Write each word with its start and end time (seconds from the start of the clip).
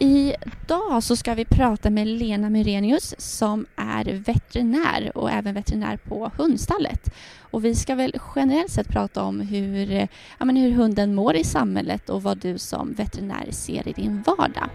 Idag 0.00 1.02
så 1.02 1.16
ska 1.16 1.34
vi 1.34 1.44
prata 1.44 1.90
med 1.90 2.06
Lena 2.06 2.50
Myrenius 2.50 3.14
som 3.18 3.66
är 3.76 4.04
veterinär 4.04 5.12
och 5.14 5.30
även 5.30 5.54
veterinär 5.54 5.96
på 5.96 6.30
hundstallet. 6.36 7.14
Och 7.40 7.64
vi 7.64 7.74
ska 7.74 7.94
väl 7.94 8.14
generellt 8.36 8.70
sett 8.70 8.88
prata 8.88 9.22
om 9.22 9.40
hur, 9.40 10.08
ja, 10.38 10.44
men 10.44 10.56
hur 10.56 10.72
hunden 10.72 11.14
mår 11.14 11.36
i 11.36 11.44
samhället 11.44 12.10
och 12.10 12.22
vad 12.22 12.38
du 12.38 12.58
som 12.58 12.92
veterinär 12.92 13.48
ser 13.50 13.88
i 13.88 13.92
din 13.92 14.22
vardag. 14.22 14.68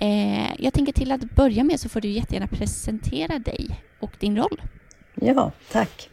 Eh, 0.00 0.62
jag 0.64 0.74
tänker 0.74 0.92
till 0.92 1.12
att 1.12 1.34
börja 1.34 1.64
med 1.64 1.80
så 1.80 1.88
får 1.88 2.00
du 2.00 2.08
jättegärna 2.08 2.46
presentera 2.46 3.38
dig 3.38 3.80
och 4.00 4.12
din 4.20 4.36
roll. 4.36 4.60
Ja, 5.14 5.50
tack. 5.72 6.08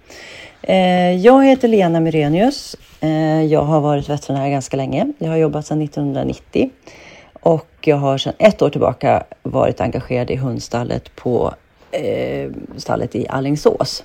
Eh, 0.62 1.16
jag 1.16 1.46
heter 1.46 1.68
Lena 1.68 2.00
Myrenius. 2.00 2.76
Eh, 3.00 3.44
jag 3.44 3.62
har 3.62 3.82
varit 3.82 4.09
veterinär 4.09 4.50
ganska 4.50 4.78
länge. 4.78 5.14
Jag 5.18 5.30
har 5.30 5.38
jobbat 5.38 5.66
sedan 5.66 5.82
1990 5.82 6.70
och 7.34 7.68
jag 7.82 7.98
har 7.98 8.17
sedan 8.17 8.34
ett 8.38 8.62
år 8.62 8.70
tillbaka 8.70 9.23
varit 9.44 9.81
engagerad 9.81 10.31
i 10.31 10.36
hundstallet 10.36 11.16
på 11.16 11.53
eh, 11.92 12.52
stallet 12.78 13.16
i 13.16 13.28
Allingsås 13.28 14.03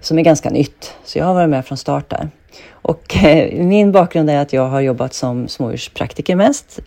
som 0.00 0.18
är 0.18 0.22
ganska 0.22 0.50
nytt. 0.50 0.94
Så 1.04 1.18
jag 1.18 1.24
har 1.24 1.34
varit 1.34 1.50
med 1.50 1.66
från 1.66 1.78
start 1.78 2.10
där. 2.10 2.28
Och 2.70 3.16
min 3.52 3.92
bakgrund 3.92 4.30
är 4.30 4.38
att 4.38 4.52
jag 4.52 4.68
har 4.68 4.80
jobbat 4.80 5.14
som 5.14 5.48
smådjurspraktiker 5.48 6.36
mest, 6.36 6.78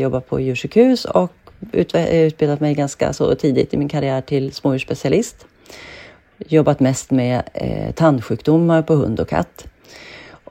jobbat 0.00 0.28
på 0.28 0.40
djursjukhus 0.40 1.04
och 1.04 1.32
utbildat 1.72 2.60
mig 2.60 2.74
ganska 2.74 3.12
så 3.12 3.34
tidigt 3.34 3.74
i 3.74 3.76
min 3.76 3.88
karriär 3.88 4.20
till 4.20 4.52
smådjursspecialist 4.52 5.46
jobbat 6.48 6.80
mest 6.80 7.10
med 7.10 7.42
eh, 7.54 7.94
tandsjukdomar 7.94 8.82
på 8.82 8.94
hund 8.94 9.20
och 9.20 9.28
katt. 9.28 9.66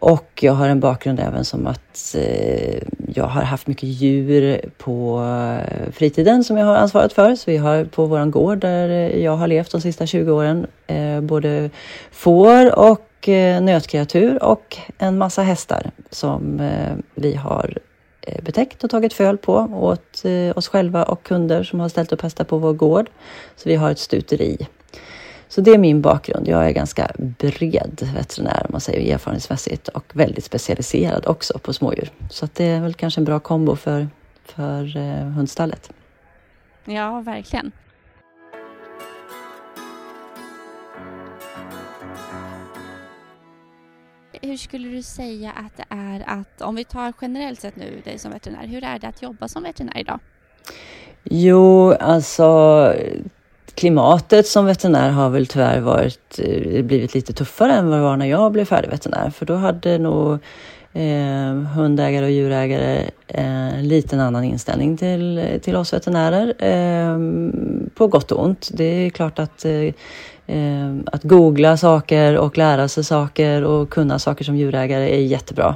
Och 0.02 0.40
jag 0.42 0.54
har 0.54 0.70
en 0.70 0.80
bakgrund 0.80 1.20
även 1.20 1.46
som 1.46 1.68
att 1.68 2.16
eh, 2.18 2.82
jag 3.16 3.24
har 3.24 3.42
haft 3.42 3.68
mycket 3.68 3.90
djur 3.90 4.62
på 4.78 5.22
eh, 5.22 5.92
fritiden 5.92 6.44
som 6.44 6.58
jag 6.58 6.66
har 6.66 6.76
ansvarat 6.76 7.14
för. 7.14 7.36
Så 7.36 7.52
vi 7.52 7.58
har 7.58 7.86
på 7.86 8.06
vår 8.06 8.26
gård 8.26 8.58
där 8.58 8.90
eh, 8.90 9.24
jag 9.24 9.36
har 9.36 9.48
levt 9.48 9.72
de 9.72 9.82
sista 9.82 10.06
20 10.06 10.32
åren 10.32 10.68
eh, 10.88 11.22
både 11.22 11.70
får 12.12 12.80
och 12.80 13.30
eh, 13.30 13.62
nötkreatur 13.62 14.44
och 14.44 14.78
en 14.98 15.18
massa 15.18 15.42
hästar 15.42 15.92
som 16.10 16.60
eh, 16.60 16.94
vi 17.16 17.36
har 17.36 17.78
eh, 18.22 18.44
betäckt 18.44 18.84
och 18.84 18.90
tagit 18.90 19.14
föl 19.14 19.38
på 19.38 19.54
åt 19.74 20.24
oss 20.56 20.68
själva 20.68 21.04
och 21.04 21.24
kunder 21.24 21.64
som 21.64 21.80
har 21.80 21.90
ställt 21.90 22.12
upp 22.12 22.22
hästar 22.22 22.44
på 22.44 22.58
vår 22.58 22.74
gård. 22.74 23.10
Så 23.56 23.70
vi 23.70 23.76
har 23.76 23.92
ett 23.92 24.00
stuteri 24.00 24.68
så 25.52 25.62
det 25.62 25.72
är 25.72 25.78
min 25.78 26.02
bakgrund. 26.02 26.48
Jag 26.48 26.68
är 26.68 26.72
ganska 26.72 27.12
bred 27.18 28.10
veterinär 28.16 28.62
om 28.66 28.72
man 28.72 28.82
säger 28.82 29.14
erfarenhetsmässigt 29.14 29.88
och 29.88 30.06
väldigt 30.14 30.46
specialiserad 30.46 31.28
också 31.28 31.60
på 31.60 31.74
smådjur. 31.74 32.10
Så 32.30 32.48
det 32.54 32.66
är 32.66 32.82
väl 32.82 32.94
kanske 32.94 33.22
en 33.22 33.26
bra 33.26 33.40
kombo 33.40 33.76
för, 33.76 34.08
för 34.44 34.98
eh, 34.98 35.26
hundstallet. 35.26 35.92
Ja, 36.86 37.22
verkligen. 37.22 37.72
Hur 44.42 44.58
skulle 44.58 44.88
du 44.88 45.04
säga 45.04 45.52
att 45.52 45.78
det 45.78 45.86
är 45.96 46.24
att, 46.28 46.62
om 46.62 46.76
vi 46.76 46.84
tar 46.84 47.14
generellt 47.22 47.62
sett 47.62 47.76
nu 47.76 48.02
dig 48.04 48.20
som 48.20 48.32
veterinär, 48.32 48.68
hur 48.68 48.84
är 48.84 49.00
det 49.00 49.08
att 49.08 49.22
jobba 49.22 49.48
som 49.48 49.64
veterinär 49.64 49.98
idag? 50.00 50.20
Jo, 51.24 51.94
alltså 51.94 52.94
klimatet 53.76 54.48
som 54.48 54.66
veterinär 54.66 55.10
har 55.10 55.30
väl 55.30 55.48
tyvärr 55.48 55.80
varit, 55.80 56.40
eh, 56.40 56.84
blivit 56.84 57.14
lite 57.14 57.34
tuffare 57.34 57.74
än 57.74 57.90
vad 57.90 58.00
det 58.00 58.04
var 58.04 58.18
när 58.18 58.26
jag 58.26 58.52
blev 58.52 58.66
färdig 58.66 58.90
veterinär. 58.90 59.30
För 59.30 59.46
då 59.46 59.56
hade 59.56 59.98
nog 59.98 60.34
eh, 60.94 61.54
hundägare 61.76 62.26
och 62.26 62.32
djurägare 62.32 63.10
eh, 63.28 63.80
en 63.80 63.88
liten 63.88 64.20
annan 64.20 64.44
inställning 64.44 64.98
till, 64.98 65.60
till 65.62 65.76
oss 65.76 65.94
veterinärer. 65.94 66.64
Eh, 66.64 67.18
på 67.96 68.08
gott 68.08 68.32
och 68.32 68.44
ont. 68.44 68.70
Det 68.74 68.84
är 68.84 69.10
klart 69.10 69.40
att 69.40 69.66
eh, 69.66 69.94
eh, 70.48 70.96
att 71.06 71.24
googla 71.24 71.78
saker 71.78 72.38
och 72.38 72.58
lära 72.58 72.88
sig 72.88 73.04
saker 73.04 73.64
och 73.64 73.90
kunna 73.90 74.20
saker 74.20 74.46
som 74.46 74.56
djurägare 74.56 75.16
är 75.16 75.22
jättebra. 75.22 75.76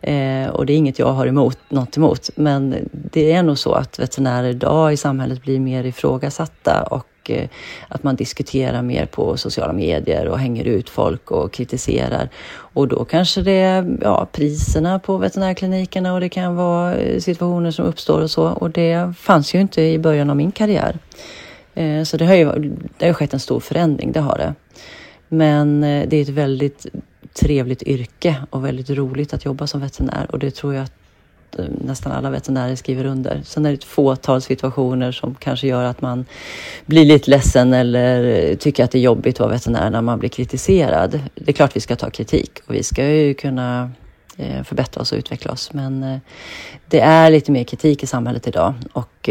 Eh, 0.00 0.48
och 0.48 0.66
det 0.66 0.72
är 0.72 0.76
inget 0.76 0.98
jag 0.98 1.12
har 1.12 1.26
emot, 1.26 1.58
något 1.68 1.96
emot. 1.96 2.30
Men 2.34 2.88
det 2.92 3.32
är 3.32 3.42
nog 3.42 3.58
så 3.58 3.72
att 3.72 3.98
veterinärer 3.98 4.48
idag 4.48 4.92
i 4.92 4.96
samhället 4.96 5.42
blir 5.42 5.60
mer 5.60 5.84
ifrågasatta 5.84 6.82
och 6.82 7.06
Eh, 7.30 7.48
att 7.88 8.02
man 8.02 8.16
diskuterar 8.16 8.82
mer 8.82 9.06
på 9.06 9.36
sociala 9.36 9.72
medier 9.72 10.28
och 10.28 10.38
hänger 10.38 10.64
ut 10.64 10.90
folk 10.90 11.30
och 11.30 11.52
kritiserar. 11.52 12.28
Och 12.58 12.88
då 12.88 13.04
kanske 13.04 13.42
det 13.42 13.52
är 13.52 13.98
ja, 14.02 14.26
priserna 14.32 14.98
på 14.98 15.16
veterinärklinikerna 15.16 16.14
och 16.14 16.20
det 16.20 16.28
kan 16.28 16.56
vara 16.56 16.94
eh, 16.94 17.20
situationer 17.20 17.70
som 17.70 17.86
uppstår 17.86 18.20
och 18.20 18.30
så. 18.30 18.48
Och 18.48 18.70
det 18.70 19.14
fanns 19.18 19.54
ju 19.54 19.60
inte 19.60 19.82
i 19.82 19.98
början 19.98 20.30
av 20.30 20.36
min 20.36 20.52
karriär. 20.52 20.98
Eh, 21.74 22.02
så 22.02 22.16
det 22.16 22.26
har 22.26 22.34
ju 22.34 22.72
det 22.98 23.06
har 23.06 23.12
skett 23.12 23.34
en 23.34 23.40
stor 23.40 23.60
förändring, 23.60 24.12
det 24.12 24.20
har 24.20 24.38
det. 24.38 24.54
Men 25.28 25.80
det 25.80 26.16
är 26.16 26.22
ett 26.22 26.28
väldigt 26.28 26.86
trevligt 27.32 27.82
yrke 27.82 28.36
och 28.50 28.64
väldigt 28.64 28.90
roligt 28.90 29.34
att 29.34 29.44
jobba 29.44 29.66
som 29.66 29.80
veterinär 29.80 30.26
och 30.30 30.38
det 30.38 30.50
tror 30.50 30.74
jag 30.74 30.84
att 30.84 30.92
Eh, 31.58 31.64
nästan 31.84 32.12
alla 32.12 32.30
veterinärer 32.30 32.74
skriver 32.74 33.04
under. 33.04 33.42
Sen 33.44 33.66
är 33.66 33.70
det 33.70 33.74
ett 33.74 33.84
fåtal 33.84 34.42
situationer 34.42 35.12
som 35.12 35.34
kanske 35.34 35.66
gör 35.66 35.84
att 35.84 36.00
man 36.00 36.24
blir 36.86 37.04
lite 37.04 37.30
ledsen 37.30 37.74
eller 37.74 38.54
tycker 38.54 38.84
att 38.84 38.90
det 38.90 38.98
är 38.98 39.02
jobbigt 39.02 39.36
att 39.36 39.40
vara 39.40 39.50
veterinär 39.50 39.90
när 39.90 40.00
man 40.00 40.18
blir 40.18 40.28
kritiserad. 40.28 41.20
Det 41.34 41.50
är 41.50 41.52
klart 41.52 41.76
vi 41.76 41.80
ska 41.80 41.96
ta 41.96 42.10
kritik 42.10 42.58
och 42.66 42.74
vi 42.74 42.82
ska 42.82 43.06
ju 43.06 43.34
kunna 43.34 43.90
eh, 44.36 44.62
förbättra 44.62 45.02
oss 45.02 45.12
och 45.12 45.18
utveckla 45.18 45.52
oss. 45.52 45.72
Men 45.72 46.02
eh, 46.02 46.18
det 46.88 47.00
är 47.00 47.30
lite 47.30 47.52
mer 47.52 47.64
kritik 47.64 48.02
i 48.02 48.06
samhället 48.06 48.48
idag 48.48 48.74
och 48.92 49.28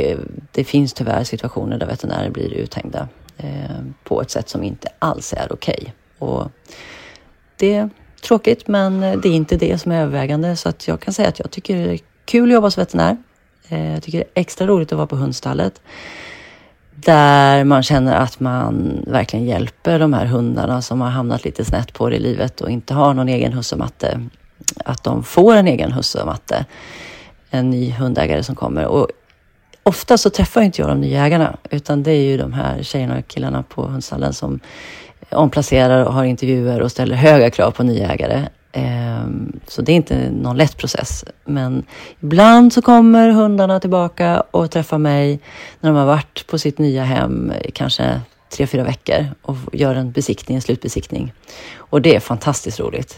det 0.52 0.64
finns 0.64 0.94
tyvärr 0.94 1.24
situationer 1.24 1.78
där 1.78 1.88
veterinärer 1.88 2.30
blir 2.30 2.54
uthängda 2.54 3.08
på 4.04 4.22
ett 4.22 4.32
sätt 4.32 4.50
som 4.50 4.64
inte 4.64 4.88
alls 5.00 5.34
är 5.34 5.48
okej. 5.52 5.94
Okay. 6.20 6.50
det 7.56 7.90
tråkigt 8.26 8.68
men 8.68 9.04
eh, 9.04 9.20
det 9.20 9.30
är 9.30 9.34
inte 9.34 9.58
det 9.58 9.78
som 9.78 9.92
är 9.92 10.02
övervägande 10.02 10.56
så 10.56 10.70
att 10.70 10.88
jag 10.88 11.00
kan 11.00 11.14
säga 11.14 11.30
att 11.30 11.40
jag 11.40 11.52
tycker 11.52 11.76
det 11.76 11.94
är 11.94 12.00
kul 12.26 12.50
att 12.50 12.54
jobba 12.54 12.72
som 12.72 12.82
veterinär. 12.82 13.18
Eh, 13.70 13.94
jag 13.94 14.04
tycker 14.04 14.18
det 14.18 14.24
är 14.24 14.42
extra 14.42 14.68
roligt 14.68 14.92
att 14.92 14.98
vara 14.98 15.08
på 15.08 15.16
hundstallet. 15.16 15.82
Där 16.96 17.64
man 17.64 17.84
känner 17.84 18.16
att 18.16 18.40
man 18.40 19.04
verkligen 19.08 19.46
hjälper 19.46 20.00
de 20.00 20.14
här 20.14 20.26
hundarna 20.26 20.82
som 20.82 21.02
har 21.02 21.10
hamnat 21.10 21.44
lite 21.44 21.66
snett 21.66 21.94
på 21.94 22.10
det 22.10 22.16
i 22.16 22.20
livet 22.20 22.62
och 22.62 22.70
inte 22.70 22.94
har 22.94 23.14
någon 23.14 23.30
egen 23.30 23.54
husse 23.54 23.76
och 23.76 23.80
matte. 23.80 24.22
Att 24.86 25.04
de 25.04 25.24
får 25.24 25.56
en 25.56 25.68
egen 25.68 25.92
husse 25.92 26.20
och 26.22 26.28
matte. 26.28 26.66
En 27.50 27.70
ny 27.70 27.92
hundägare 27.92 28.44
som 28.44 28.56
kommer. 28.56 28.86
Och 28.86 29.08
ofta 29.84 30.18
så 30.18 30.30
träffar 30.30 30.62
inte 30.62 30.82
jag 30.82 30.90
de 30.90 31.02
nya 31.02 31.26
ägarna 31.26 31.58
utan 31.70 32.04
det 32.04 32.12
är 32.12 32.24
ju 32.24 32.38
de 32.38 32.54
här 32.54 32.84
tjejerna 32.84 33.18
och 33.18 33.28
killarna 33.28 33.64
på 33.64 33.82
hundstallen 33.82 34.34
som 34.34 34.60
omplacerar 35.32 36.06
och 36.06 36.14
har 36.14 36.24
intervjuer 36.24 36.82
och 36.82 36.92
ställer 36.92 37.16
höga 37.16 37.50
krav 37.50 37.72
på 37.72 37.84
nya 37.84 38.12
ägare. 38.12 38.48
Ehm, 38.72 39.60
så 39.68 39.82
det 39.82 39.92
är 39.92 39.96
inte 39.96 40.30
någon 40.32 40.58
lätt 40.58 40.78
process. 40.78 41.26
Men 41.46 41.84
ibland 42.20 42.74
så 42.74 42.82
kommer 42.82 43.30
hundarna 43.30 43.80
tillbaka 43.80 44.44
och 44.52 44.72
träffar 44.72 44.98
mig 44.98 45.40
när 45.80 45.90
de 45.90 45.98
har 45.98 46.06
varit 46.06 46.48
på 46.48 46.58
sitt 46.58 46.78
nya 46.78 47.04
hem 47.04 47.54
kanske 47.74 48.22
tre, 48.50 48.68
fyra 48.68 48.84
veckor 48.84 49.26
och 49.42 49.56
gör 49.74 49.96
en 49.96 50.12
besiktning, 50.12 50.56
en 50.56 50.62
slutbesiktning. 50.62 51.34
Och 51.78 52.02
det 52.02 52.16
är 52.16 52.20
fantastiskt 52.20 52.80
roligt. 52.80 53.18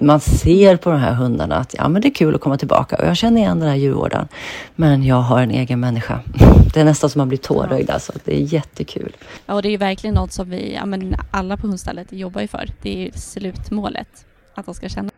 Man 0.00 0.20
ser 0.20 0.76
på 0.76 0.90
de 0.90 1.00
här 1.00 1.14
hundarna 1.14 1.56
att 1.56 1.74
ja, 1.78 1.88
men 1.88 2.02
det 2.02 2.08
är 2.08 2.14
kul 2.14 2.34
att 2.34 2.40
komma 2.40 2.58
tillbaka 2.58 2.96
och 2.96 3.06
jag 3.06 3.16
känner 3.16 3.40
igen 3.40 3.60
den 3.60 3.68
här 3.68 3.76
djurvårdaren. 3.76 4.28
Men 4.74 5.04
jag 5.04 5.20
har 5.20 5.42
en 5.42 5.50
egen 5.50 5.80
människa. 5.80 6.20
Det 6.74 6.80
är 6.80 6.84
nästan 6.84 7.10
som 7.10 7.18
man 7.18 7.28
blir 7.28 7.38
tårögd 7.38 7.90
alltså. 7.90 8.12
Det 8.24 8.36
är 8.36 8.54
jättekul. 8.54 9.16
Ja, 9.46 9.54
och 9.54 9.62
det 9.62 9.68
är 9.68 9.70
ju 9.70 9.76
verkligen 9.76 10.14
något 10.14 10.32
som 10.32 10.50
vi, 10.50 10.74
ja, 10.74 10.86
men 10.86 11.16
alla 11.30 11.56
på 11.56 11.66
hundstallet 11.66 12.12
jobbar 12.12 12.40
ju 12.40 12.48
för. 12.48 12.68
Det 12.82 12.96
är 12.96 13.04
ju 13.04 13.12
slutmålet 13.12 14.26
att 14.54 14.66
de 14.66 14.74
ska 14.74 14.88
känna. 14.88 15.10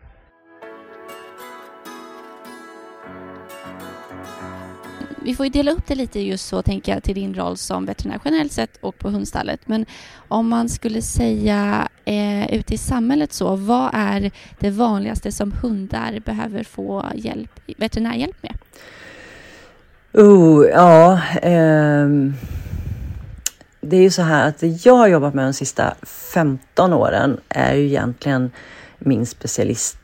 Vi 5.23 5.35
får 5.35 5.45
ju 5.45 5.49
dela 5.49 5.71
upp 5.71 5.87
det 5.87 5.95
lite 5.95 6.19
just 6.19 6.47
så, 6.47 6.61
tänker 6.61 6.93
jag, 6.93 7.03
till 7.03 7.15
din 7.15 7.35
roll 7.35 7.57
som 7.57 7.85
veterinär 7.85 8.19
generellt 8.25 8.51
sett 8.51 8.77
och 8.81 8.97
på 8.97 9.09
hundstallet. 9.09 9.59
Men 9.65 9.85
om 10.27 10.49
man 10.49 10.69
skulle 10.69 11.01
säga 11.01 11.89
eh, 12.05 12.53
ute 12.53 12.73
i 12.73 12.77
samhället 12.77 13.33
så, 13.33 13.55
vad 13.55 13.89
är 13.93 14.31
det 14.59 14.69
vanligaste 14.69 15.31
som 15.31 15.51
hundar 15.51 16.19
behöver 16.25 16.63
få 16.63 17.05
hjälp, 17.15 17.59
veterinärhjälp 17.77 18.43
med? 18.43 18.57
Oh, 20.13 20.65
ja. 20.65 21.21
Ehm 21.41 22.33
det 23.81 23.97
är 23.97 24.01
ju 24.01 24.11
så 24.11 24.21
här 24.21 24.47
att 24.47 24.59
det 24.59 24.85
jag 24.85 24.95
har 24.95 25.07
jobbat 25.07 25.33
med 25.33 25.45
de 25.45 25.53
sista 25.53 25.95
15 26.03 26.93
åren 26.93 27.39
är 27.49 27.73
ju 27.73 27.85
egentligen 27.85 28.51
min 28.99 29.25
specialist 29.25 29.98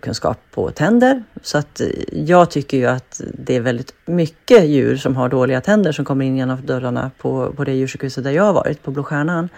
kunskap 0.00 0.38
på 0.50 0.70
tänder. 0.70 1.22
Så 1.42 1.58
att 1.58 1.80
jag 2.12 2.50
tycker 2.50 2.76
ju 2.76 2.86
att 2.86 3.20
det 3.34 3.56
är 3.56 3.60
väldigt 3.60 3.94
mycket 4.04 4.64
djur 4.64 4.96
som 4.96 5.16
har 5.16 5.28
dåliga 5.28 5.60
tänder 5.60 5.92
som 5.92 6.04
kommer 6.04 6.24
in 6.24 6.36
genom 6.36 6.66
dörrarna 6.66 7.10
på, 7.18 7.52
på 7.56 7.64
det 7.64 7.72
djursjukhuset 7.72 8.24
där 8.24 8.30
jag 8.30 8.42
har 8.42 8.52
varit, 8.52 8.82
på 8.82 8.90
Blå 8.90 9.02
Stjärnan. 9.02 9.48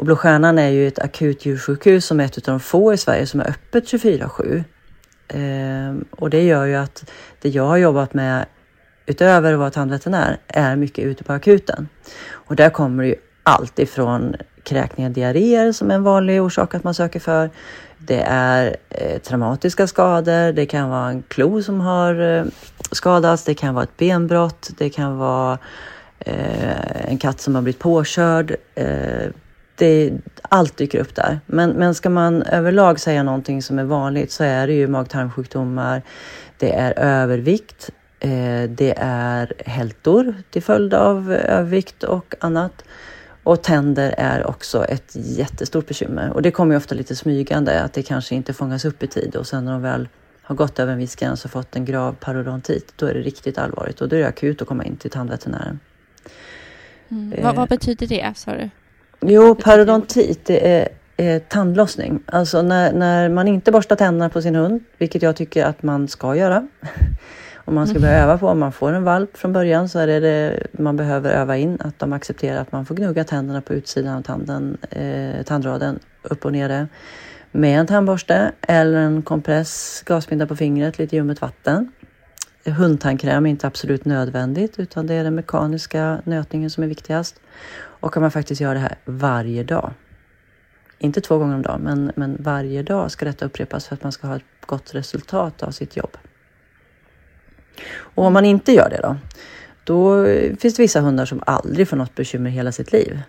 Och 0.00 0.04
Blå 0.04 0.16
Stjärnan 0.16 0.58
är 0.58 0.68
ju 0.68 0.88
ett 0.88 0.98
akut 0.98 1.46
djursjukhus 1.46 2.06
som 2.06 2.20
är 2.20 2.24
ett 2.24 2.36
av 2.36 2.42
de 2.44 2.60
få 2.60 2.92
i 2.92 2.96
Sverige 2.96 3.26
som 3.26 3.40
är 3.40 3.48
öppet 3.48 3.84
24-7. 3.84 4.64
Ehm, 5.28 6.04
och 6.10 6.30
det 6.30 6.42
gör 6.42 6.64
ju 6.64 6.74
att 6.74 7.10
det 7.40 7.48
jag 7.48 7.66
har 7.66 7.76
jobbat 7.76 8.14
med 8.14 8.46
utöver 9.06 9.52
att 9.52 9.58
vara 9.58 9.70
tandveterinär 9.70 10.38
är 10.46 10.76
mycket 10.76 11.04
ute 11.04 11.24
på 11.24 11.32
akuten. 11.32 11.88
Och 12.30 12.56
där 12.56 12.70
kommer 12.70 13.02
det 13.02 13.08
ju 13.08 13.14
allt 13.42 13.78
ifrån 13.78 14.36
kräkningar, 14.62 15.10
diarréer 15.10 15.72
som 15.72 15.90
är 15.90 15.94
en 15.94 16.02
vanlig 16.02 16.42
orsak 16.42 16.74
att 16.74 16.84
man 16.84 16.94
söker 16.94 17.20
för. 17.20 17.50
Det 18.06 18.22
är 18.26 18.76
eh, 18.88 19.18
traumatiska 19.18 19.86
skador, 19.86 20.52
det 20.52 20.66
kan 20.66 20.90
vara 20.90 21.08
en 21.08 21.22
klo 21.22 21.62
som 21.62 21.80
har 21.80 22.20
eh, 22.20 22.44
skadats, 22.92 23.44
det 23.44 23.54
kan 23.54 23.74
vara 23.74 23.84
ett 23.84 23.96
benbrott, 23.96 24.70
det 24.78 24.90
kan 24.90 25.18
vara 25.18 25.58
eh, 26.18 27.10
en 27.10 27.18
katt 27.18 27.40
som 27.40 27.54
har 27.54 27.62
blivit 27.62 27.80
påkörd. 27.80 28.56
Eh, 28.74 29.28
det, 29.74 30.12
allt 30.42 30.76
dyker 30.76 31.00
upp 31.00 31.14
där. 31.14 31.40
Men, 31.46 31.70
men 31.70 31.94
ska 31.94 32.10
man 32.10 32.42
överlag 32.42 33.00
säga 33.00 33.22
någonting 33.22 33.62
som 33.62 33.78
är 33.78 33.84
vanligt 33.84 34.32
så 34.32 34.44
är 34.44 34.66
det 34.66 34.72
ju 34.72 34.86
mag-tarmsjukdomar, 34.86 36.02
det 36.58 36.72
är 36.72 36.98
övervikt, 36.98 37.90
eh, 38.20 38.70
det 38.70 38.94
är 38.98 39.52
hältor 39.66 40.34
till 40.50 40.62
följd 40.62 40.94
av 40.94 41.32
övervikt 41.32 42.02
och 42.04 42.34
annat. 42.40 42.84
Och 43.42 43.62
tänder 43.62 44.14
är 44.18 44.46
också 44.46 44.84
ett 44.84 45.12
jättestort 45.14 45.86
bekymmer 45.86 46.30
och 46.30 46.42
det 46.42 46.50
kommer 46.50 46.74
ju 46.74 46.76
ofta 46.76 46.94
lite 46.94 47.16
smygande 47.16 47.82
att 47.82 47.92
det 47.92 48.02
kanske 48.02 48.34
inte 48.34 48.52
fångas 48.52 48.84
upp 48.84 49.02
i 49.02 49.06
tid 49.06 49.36
och 49.36 49.46
sen 49.46 49.64
när 49.64 49.72
de 49.72 49.82
väl 49.82 50.08
har 50.42 50.54
gått 50.56 50.78
över 50.78 50.92
en 50.92 50.98
viss 50.98 51.16
gräns 51.16 51.44
och 51.44 51.50
fått 51.50 51.76
en 51.76 51.84
grav 51.84 52.12
parodontit, 52.12 52.92
då 52.96 53.06
är 53.06 53.14
det 53.14 53.20
riktigt 53.20 53.58
allvarligt 53.58 54.00
och 54.00 54.08
då 54.08 54.16
är 54.16 54.20
det 54.20 54.28
akut 54.28 54.62
att 54.62 54.68
komma 54.68 54.84
in 54.84 54.96
till 54.96 55.10
tandveterinären. 55.10 55.80
Mm. 57.08 57.32
Eh. 57.32 57.44
Vad, 57.44 57.56
vad, 57.56 57.68
betyder 57.68 58.06
det, 58.06 58.32
sa 58.36 58.52
du? 58.52 58.70
Jo, 59.20 59.54
parodontit 59.54 60.44
det 60.44 60.70
är, 60.76 60.88
är 61.16 61.38
tandlossning. 61.38 62.22
Alltså 62.26 62.62
när, 62.62 62.92
när 62.92 63.28
man 63.28 63.48
inte 63.48 63.72
borstar 63.72 63.96
tänderna 63.96 64.28
på 64.28 64.42
sin 64.42 64.54
hund, 64.54 64.84
vilket 64.98 65.22
jag 65.22 65.36
tycker 65.36 65.64
att 65.64 65.82
man 65.82 66.08
ska 66.08 66.36
göra. 66.36 66.68
Om 67.70 67.74
man 67.74 67.86
ska 67.86 67.98
börja 67.98 68.18
öva 68.18 68.38
på, 68.38 68.48
om 68.48 68.58
man 68.58 68.72
får 68.72 68.92
en 68.92 69.04
valp 69.04 69.36
från 69.36 69.52
början 69.52 69.88
så 69.88 69.98
är 69.98 70.06
det, 70.06 70.20
det 70.20 70.66
man 70.72 70.96
behöver 70.96 71.30
öva 71.30 71.56
in, 71.56 71.78
att 71.80 71.98
de 71.98 72.12
accepterar 72.12 72.60
att 72.60 72.72
man 72.72 72.86
får 72.86 72.94
gnugga 72.94 73.24
tänderna 73.24 73.60
på 73.60 73.74
utsidan 73.74 74.16
av 74.16 74.22
tanden, 74.22 74.78
eh, 74.90 75.42
tandraden, 75.42 75.98
upp 76.22 76.44
och 76.44 76.52
nere 76.52 76.88
med 77.50 77.80
en 77.80 77.86
tandborste 77.86 78.52
eller 78.60 78.98
en 78.98 79.22
kompress, 79.22 80.02
gasbinda 80.06 80.46
på 80.46 80.56
fingret, 80.56 80.98
lite 80.98 81.16
ljummet 81.16 81.40
vatten. 81.40 81.92
Hundtandkräm 82.64 83.46
är 83.46 83.50
inte 83.50 83.66
absolut 83.66 84.04
nödvändigt 84.04 84.78
utan 84.78 85.06
det 85.06 85.14
är 85.14 85.24
den 85.24 85.34
mekaniska 85.34 86.20
nötningen 86.24 86.70
som 86.70 86.82
är 86.84 86.88
viktigast. 86.88 87.40
Och 87.76 88.14
kan 88.14 88.20
man 88.20 88.30
faktiskt 88.30 88.60
göra 88.60 88.74
det 88.74 88.80
här 88.80 88.96
varje 89.04 89.62
dag. 89.62 89.92
Inte 90.98 91.20
två 91.20 91.38
gånger 91.38 91.54
om 91.54 91.62
dagen, 91.62 91.80
men, 91.80 92.12
men 92.16 92.36
varje 92.40 92.82
dag 92.82 93.10
ska 93.10 93.24
detta 93.24 93.44
upprepas 93.44 93.86
för 93.86 93.94
att 93.94 94.02
man 94.02 94.12
ska 94.12 94.26
ha 94.26 94.36
ett 94.36 94.42
gott 94.66 94.94
resultat 94.94 95.62
av 95.62 95.70
sitt 95.70 95.96
jobb. 95.96 96.16
Och 97.92 98.24
om 98.24 98.32
man 98.32 98.44
inte 98.44 98.72
gör 98.72 98.90
det 98.90 99.00
då, 99.02 99.16
då 99.84 100.24
finns 100.60 100.74
det 100.74 100.82
vissa 100.82 101.00
hundar 101.00 101.24
som 101.24 101.42
aldrig 101.46 101.88
får 101.88 101.96
något 101.96 102.14
bekymmer 102.14 102.50
hela 102.50 102.72
sitt 102.72 102.92
liv. 102.92 103.20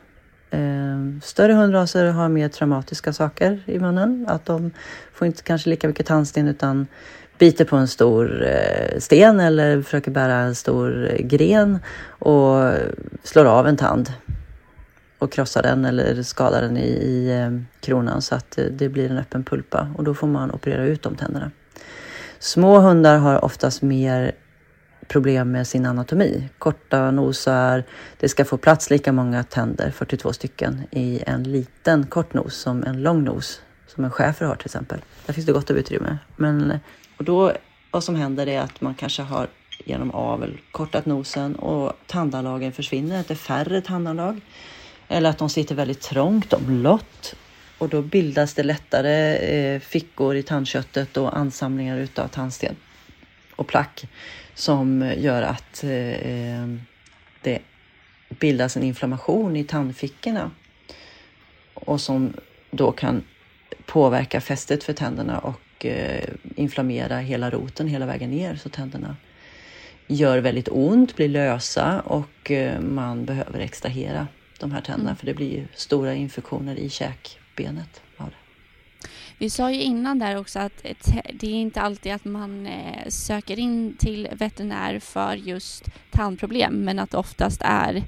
Ehm, 0.51 1.21
större 1.23 1.53
hundraser 1.53 2.05
har 2.05 2.29
mer 2.29 2.49
traumatiska 2.49 3.13
saker 3.13 3.63
i 3.65 3.79
munnen. 3.79 4.25
Att 4.29 4.45
de 4.45 4.71
får 5.13 5.27
inte 5.27 5.43
kanske 5.43 5.69
lika 5.69 5.87
mycket 5.87 6.05
tandsten 6.05 6.47
utan 6.47 6.87
biter 7.37 7.65
på 7.65 7.75
en 7.75 7.87
stor 7.87 8.45
eh, 8.45 8.99
sten 8.99 9.39
eller 9.39 9.81
försöker 9.81 10.11
bära 10.11 10.33
en 10.33 10.55
stor 10.55 11.09
eh, 11.11 11.25
gren 11.25 11.79
och 12.07 12.73
slår 13.23 13.45
av 13.45 13.67
en 13.67 13.77
tand 13.77 14.13
och 15.17 15.31
krossar 15.31 15.63
den 15.63 15.85
eller 15.85 16.23
skadar 16.23 16.61
den 16.61 16.77
i, 16.77 16.87
i 16.87 17.39
eh, 17.39 17.61
kronan 17.79 18.21
så 18.21 18.35
att 18.35 18.59
det 18.71 18.89
blir 18.89 19.11
en 19.11 19.17
öppen 19.17 19.43
pulpa 19.43 19.87
och 19.97 20.03
då 20.03 20.13
får 20.13 20.27
man 20.27 20.51
operera 20.51 20.85
ut 20.85 21.01
de 21.01 21.15
tänderna. 21.15 21.51
Små 22.41 22.79
hundar 22.79 23.17
har 23.17 23.45
oftast 23.45 23.81
mer 23.81 24.31
problem 25.07 25.51
med 25.51 25.67
sin 25.67 25.85
anatomi. 25.85 26.49
Korta 26.57 27.11
nosar, 27.11 27.83
det 28.19 28.29
ska 28.29 28.45
få 28.45 28.57
plats 28.57 28.89
lika 28.89 29.11
många 29.11 29.43
tänder, 29.43 29.91
42 29.91 30.33
stycken, 30.33 30.81
i 30.91 31.23
en 31.27 31.43
liten 31.43 32.07
kort 32.07 32.33
nos 32.33 32.55
som 32.55 32.83
en 32.83 33.01
lång 33.01 33.23
nos, 33.23 33.61
som 33.87 34.03
en 34.05 34.11
schäfer 34.11 34.45
har 34.45 34.55
till 34.55 34.65
exempel. 34.65 35.01
Där 35.25 35.33
finns 35.33 35.45
det 35.45 35.53
gott 35.53 35.69
om 35.69 35.75
utrymme. 35.75 36.17
Men, 36.35 36.79
och 37.17 37.23
då, 37.23 37.51
vad 37.91 38.03
som 38.03 38.15
händer 38.15 38.47
är 38.47 38.61
att 38.61 38.81
man 38.81 38.95
kanske 38.95 39.21
har 39.21 39.47
genom 39.85 40.11
avel 40.11 40.57
kortat 40.71 41.05
nosen 41.05 41.55
och 41.55 41.93
tandanlagen 42.07 42.71
försvinner, 42.71 43.19
att 43.19 43.27
det 43.27 43.33
är 43.33 43.35
färre 43.35 43.81
tandanlag. 43.81 44.41
Eller 45.07 45.29
att 45.29 45.37
de 45.37 45.49
sitter 45.49 45.75
väldigt 45.75 46.01
trångt, 46.01 46.53
omlott. 46.53 47.35
Och 47.81 47.89
då 47.89 48.01
bildas 48.01 48.53
det 48.53 48.63
lättare 48.63 49.35
eh, 49.35 49.79
fickor 49.79 50.35
i 50.35 50.43
tandköttet 50.43 51.17
och 51.17 51.37
ansamlingar 51.37 51.97
utav 51.97 52.27
tandsten 52.27 52.75
och 53.55 53.67
plack 53.67 54.05
som 54.53 55.13
gör 55.17 55.41
att 55.41 55.83
eh, 55.83 56.67
det 57.41 57.59
bildas 58.29 58.77
en 58.77 58.83
inflammation 58.83 59.55
i 59.55 59.63
tandfickorna 59.63 60.51
och 61.73 62.01
som 62.01 62.33
då 62.71 62.91
kan 62.91 63.23
påverka 63.85 64.41
fästet 64.41 64.83
för 64.83 64.93
tänderna 64.93 65.39
och 65.39 65.85
eh, 65.85 66.29
inflammera 66.55 67.17
hela 67.17 67.49
roten 67.49 67.87
hela 67.87 68.05
vägen 68.05 68.29
ner 68.29 68.55
så 68.55 68.69
tänderna 68.69 69.15
gör 70.07 70.37
väldigt 70.37 70.69
ont, 70.71 71.15
blir 71.15 71.29
lösa 71.29 71.99
och 71.99 72.51
eh, 72.51 72.81
man 72.81 73.25
behöver 73.25 73.59
extrahera 73.59 74.27
de 74.59 74.71
här 74.71 74.81
tänderna 74.81 75.09
mm. 75.09 75.15
för 75.15 75.25
det 75.25 75.33
blir 75.33 75.67
stora 75.73 76.13
infektioner 76.13 76.75
i 76.75 76.89
käkbenet. 77.51 78.01
Vi 79.37 79.49
sa 79.49 79.71
ju 79.71 79.81
innan 79.81 80.19
där 80.19 80.37
också 80.37 80.59
att 80.59 80.83
det 81.33 81.47
är 81.47 81.53
inte 81.53 81.81
alltid 81.81 82.13
att 82.13 82.25
man 82.25 82.67
eh, 82.67 83.07
söker 83.09 83.59
in 83.59 83.95
till 83.97 84.27
veterinär 84.31 84.99
för 84.99 85.35
just 85.35 85.85
tandproblem, 86.11 86.73
men 86.73 86.99
att 86.99 87.11
det 87.11 87.17
oftast 87.17 87.61
är 87.63 88.03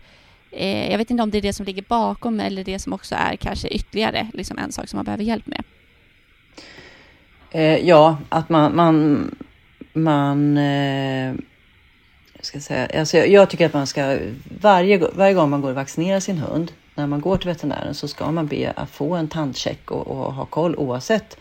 eh, 0.51 0.91
jag 0.91 0.97
vet 0.97 1.11
inte 1.11 1.23
om 1.23 1.31
det 1.31 1.37
är 1.37 1.41
det 1.41 1.53
som 1.53 1.65
ligger 1.65 1.83
bakom 1.87 2.39
eller 2.39 2.63
det 2.63 2.79
som 2.79 2.93
också 2.93 3.15
är 3.15 3.35
kanske 3.35 3.67
ytterligare 3.67 4.27
liksom 4.33 4.57
en 4.57 4.71
sak 4.71 4.89
som 4.89 4.97
man 4.97 5.05
behöver 5.05 5.23
hjälp 5.23 5.47
med. 5.47 5.63
Eh, 7.51 7.87
ja, 7.87 8.17
att 8.29 8.49
man, 8.49 8.75
man, 8.75 9.35
man 9.93 10.59
ska 12.41 12.59
säga, 12.59 12.99
alltså 12.99 13.17
jag, 13.17 13.27
jag, 13.27 13.49
tycker 13.49 13.65
att 13.65 13.73
man 13.73 13.87
ska 13.87 14.19
varje, 14.61 14.97
varje 15.13 15.33
gång 15.33 15.49
man 15.49 15.61
går 15.61 15.69
och 15.69 15.75
vaccinerar 15.75 16.19
sin 16.19 16.37
hund 16.37 16.71
när 16.95 17.07
man 17.07 17.21
går 17.21 17.37
till 17.37 17.47
veterinären 17.47 17.93
så 17.93 18.07
ska 18.07 18.31
man 18.31 18.47
be 18.47 18.73
att 18.75 18.89
få 18.89 19.15
en 19.15 19.27
tandcheck 19.27 19.91
och, 19.91 20.07
och 20.07 20.33
ha 20.33 20.45
koll 20.45 20.75
oavsett. 20.75 21.37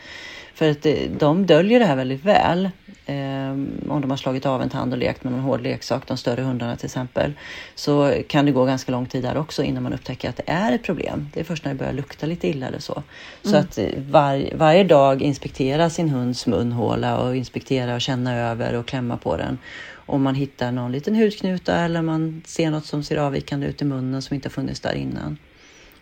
För 0.54 0.70
att 0.70 0.82
det, 0.82 1.08
de 1.18 1.46
döljer 1.46 1.78
det 1.80 1.86
här 1.86 1.96
väldigt 1.96 2.24
väl. 2.24 2.70
Eh, 3.06 3.50
om 3.88 4.00
de 4.00 4.10
har 4.10 4.16
slagit 4.16 4.46
av 4.46 4.62
en 4.62 4.68
tand 4.68 4.92
och 4.92 4.98
lekt 4.98 5.24
med 5.24 5.32
någon 5.32 5.42
hård 5.42 5.60
leksak, 5.60 6.06
de 6.06 6.16
större 6.16 6.42
hundarna 6.42 6.76
till 6.76 6.86
exempel, 6.86 7.32
så 7.74 8.14
kan 8.28 8.46
det 8.46 8.52
gå 8.52 8.64
ganska 8.64 8.92
lång 8.92 9.06
tid 9.06 9.22
där 9.22 9.36
också 9.36 9.62
innan 9.62 9.82
man 9.82 9.92
upptäcker 9.92 10.28
att 10.28 10.36
det 10.36 10.42
är 10.46 10.72
ett 10.72 10.82
problem. 10.82 11.28
Det 11.34 11.40
är 11.40 11.44
först 11.44 11.64
när 11.64 11.72
det 11.72 11.78
börjar 11.78 11.92
lukta 11.92 12.26
lite 12.26 12.48
illa 12.48 12.66
eller 12.66 12.78
så. 12.78 13.02
Så 13.42 13.48
mm. 13.48 13.60
att 13.60 13.78
var, 14.10 14.56
varje 14.56 14.84
dag 14.84 15.22
inspektera 15.22 15.90
sin 15.90 16.08
hunds 16.08 16.46
munhåla 16.46 17.18
och 17.18 17.36
inspektera 17.36 17.94
och 17.94 18.00
känna 18.00 18.38
över 18.38 18.74
och 18.74 18.86
klämma 18.86 19.16
på 19.16 19.36
den 19.36 19.58
om 20.06 20.22
man 20.22 20.34
hittar 20.34 20.72
någon 20.72 20.92
liten 20.92 21.16
hudknuta 21.16 21.76
eller 21.76 22.02
man 22.02 22.42
ser 22.46 22.70
något 22.70 22.86
som 22.86 23.04
ser 23.04 23.16
avvikande 23.16 23.66
ut 23.66 23.82
i 23.82 23.84
munnen 23.84 24.22
som 24.22 24.34
inte 24.34 24.48
har 24.48 24.52
funnits 24.52 24.80
där 24.80 24.94
innan. 24.94 25.38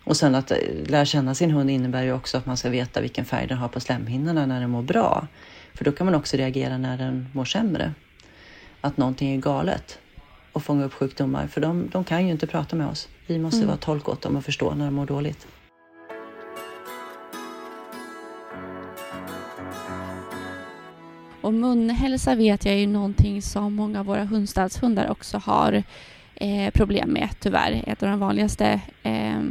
Och 0.03 0.17
sen 0.17 0.35
att 0.35 0.51
eh, 0.51 0.57
lära 0.85 1.05
känna 1.05 1.35
sin 1.35 1.51
hund 1.51 1.69
innebär 1.69 2.03
ju 2.03 2.13
också 2.13 2.37
att 2.37 2.45
man 2.45 2.57
ska 2.57 2.69
veta 2.69 3.01
vilken 3.01 3.25
färg 3.25 3.47
den 3.47 3.57
har 3.57 3.67
på 3.67 3.79
slemhinnorna 3.79 4.45
när 4.45 4.61
den 4.61 4.69
mår 4.69 4.81
bra. 4.81 5.27
För 5.73 5.85
då 5.85 5.91
kan 5.91 6.05
man 6.05 6.15
också 6.15 6.37
reagera 6.37 6.77
när 6.77 6.97
den 6.97 7.27
mår 7.33 7.45
sämre. 7.45 7.93
Att 8.81 8.97
någonting 8.97 9.35
är 9.35 9.37
galet 9.37 9.99
och 10.51 10.63
fånga 10.63 10.85
upp 10.85 10.93
sjukdomar. 10.93 11.47
För 11.47 11.61
de, 11.61 11.89
de 11.91 12.03
kan 12.03 12.25
ju 12.25 12.31
inte 12.31 12.47
prata 12.47 12.75
med 12.75 12.87
oss. 12.87 13.07
Vi 13.27 13.39
måste 13.39 13.57
mm. 13.57 13.67
vara 13.67 13.77
tolk 13.77 14.09
åt 14.09 14.21
dem 14.21 14.35
och 14.35 14.45
förstå 14.45 14.73
när 14.73 14.85
de 14.85 14.93
mår 14.93 15.05
dåligt. 15.05 15.47
Och 21.41 21.53
munhälsa 21.53 22.35
vet 22.35 22.65
jag 22.65 22.73
är 22.75 22.79
ju 22.79 22.87
någonting 22.87 23.41
som 23.41 23.73
många 23.73 23.99
av 23.99 24.05
våra 24.05 24.25
hundstallshundar 24.25 25.09
också 25.09 25.37
har 25.37 25.83
eh, 26.35 26.71
problem 26.73 27.09
med 27.09 27.29
tyvärr. 27.39 27.83
Ett 27.87 28.03
av 28.03 28.09
de 28.09 28.19
vanligaste 28.19 28.81
eh, 29.03 29.41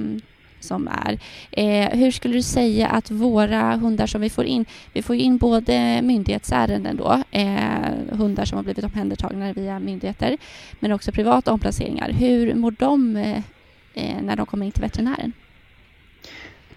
som 0.60 0.88
är. 0.88 1.18
Eh, 1.50 1.98
hur 1.98 2.10
skulle 2.10 2.34
du 2.34 2.42
säga 2.42 2.88
att 2.88 3.10
våra 3.10 3.76
hundar 3.76 4.06
som 4.06 4.20
vi 4.20 4.30
får 4.30 4.44
in, 4.44 4.64
vi 4.92 5.02
får 5.02 5.16
in 5.16 5.38
både 5.38 6.02
myndighetsärenden 6.02 6.96
då, 6.96 7.22
eh, 7.30 8.16
hundar 8.18 8.44
som 8.44 8.56
har 8.56 8.62
blivit 8.62 8.84
omhändertagna 8.84 9.52
via 9.52 9.78
myndigheter, 9.78 10.38
men 10.80 10.92
också 10.92 11.12
privata 11.12 11.52
omplaceringar. 11.52 12.10
Hur 12.10 12.54
mår 12.54 12.70
de 12.70 13.16
eh, 13.16 13.42
eh, 13.94 14.22
när 14.22 14.36
de 14.36 14.46
kommer 14.46 14.66
in 14.66 14.72
till 14.72 14.82
veterinären? 14.82 15.32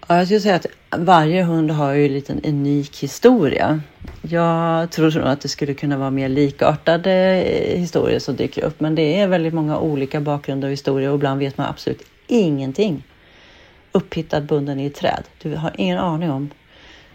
Ja, 0.08 0.18
jag 0.18 0.28
skulle 0.28 0.40
säga 0.40 0.56
att 0.56 0.66
varje 0.98 1.44
hund 1.44 1.72
har 1.72 1.94
ju 1.94 2.06
en 2.06 2.14
liten 2.14 2.42
unik 2.46 3.04
historia. 3.04 3.82
Jag 4.22 4.92
tror 4.92 5.20
nog 5.20 5.28
att 5.28 5.42
det 5.42 5.48
skulle 5.48 5.74
kunna 5.74 5.98
vara 5.98 6.12
mer 6.12 6.30
likartade 6.30 7.12
eh, 7.42 7.80
historier 7.80 8.20
som 8.20 8.36
dyker 8.36 8.64
upp, 8.64 8.80
men 8.80 8.96
det 8.96 9.20
är 9.20 9.28
väldigt 9.28 9.54
många 9.54 9.80
olika 9.80 10.22
bakgrunder 10.22 10.68
och 10.68 10.72
historier 10.72 11.10
och 11.10 11.16
ibland 11.16 11.40
vet 11.40 11.58
man 11.58 11.68
absolut 11.68 12.04
ingenting. 12.28 13.04
Upphittad 13.92 14.42
bunden 14.42 14.80
i 14.80 14.86
ett 14.86 14.96
träd. 14.96 15.24
Du 15.42 15.56
har 15.56 15.72
ingen 15.78 15.98
aning 15.98 16.32
om 16.32 16.50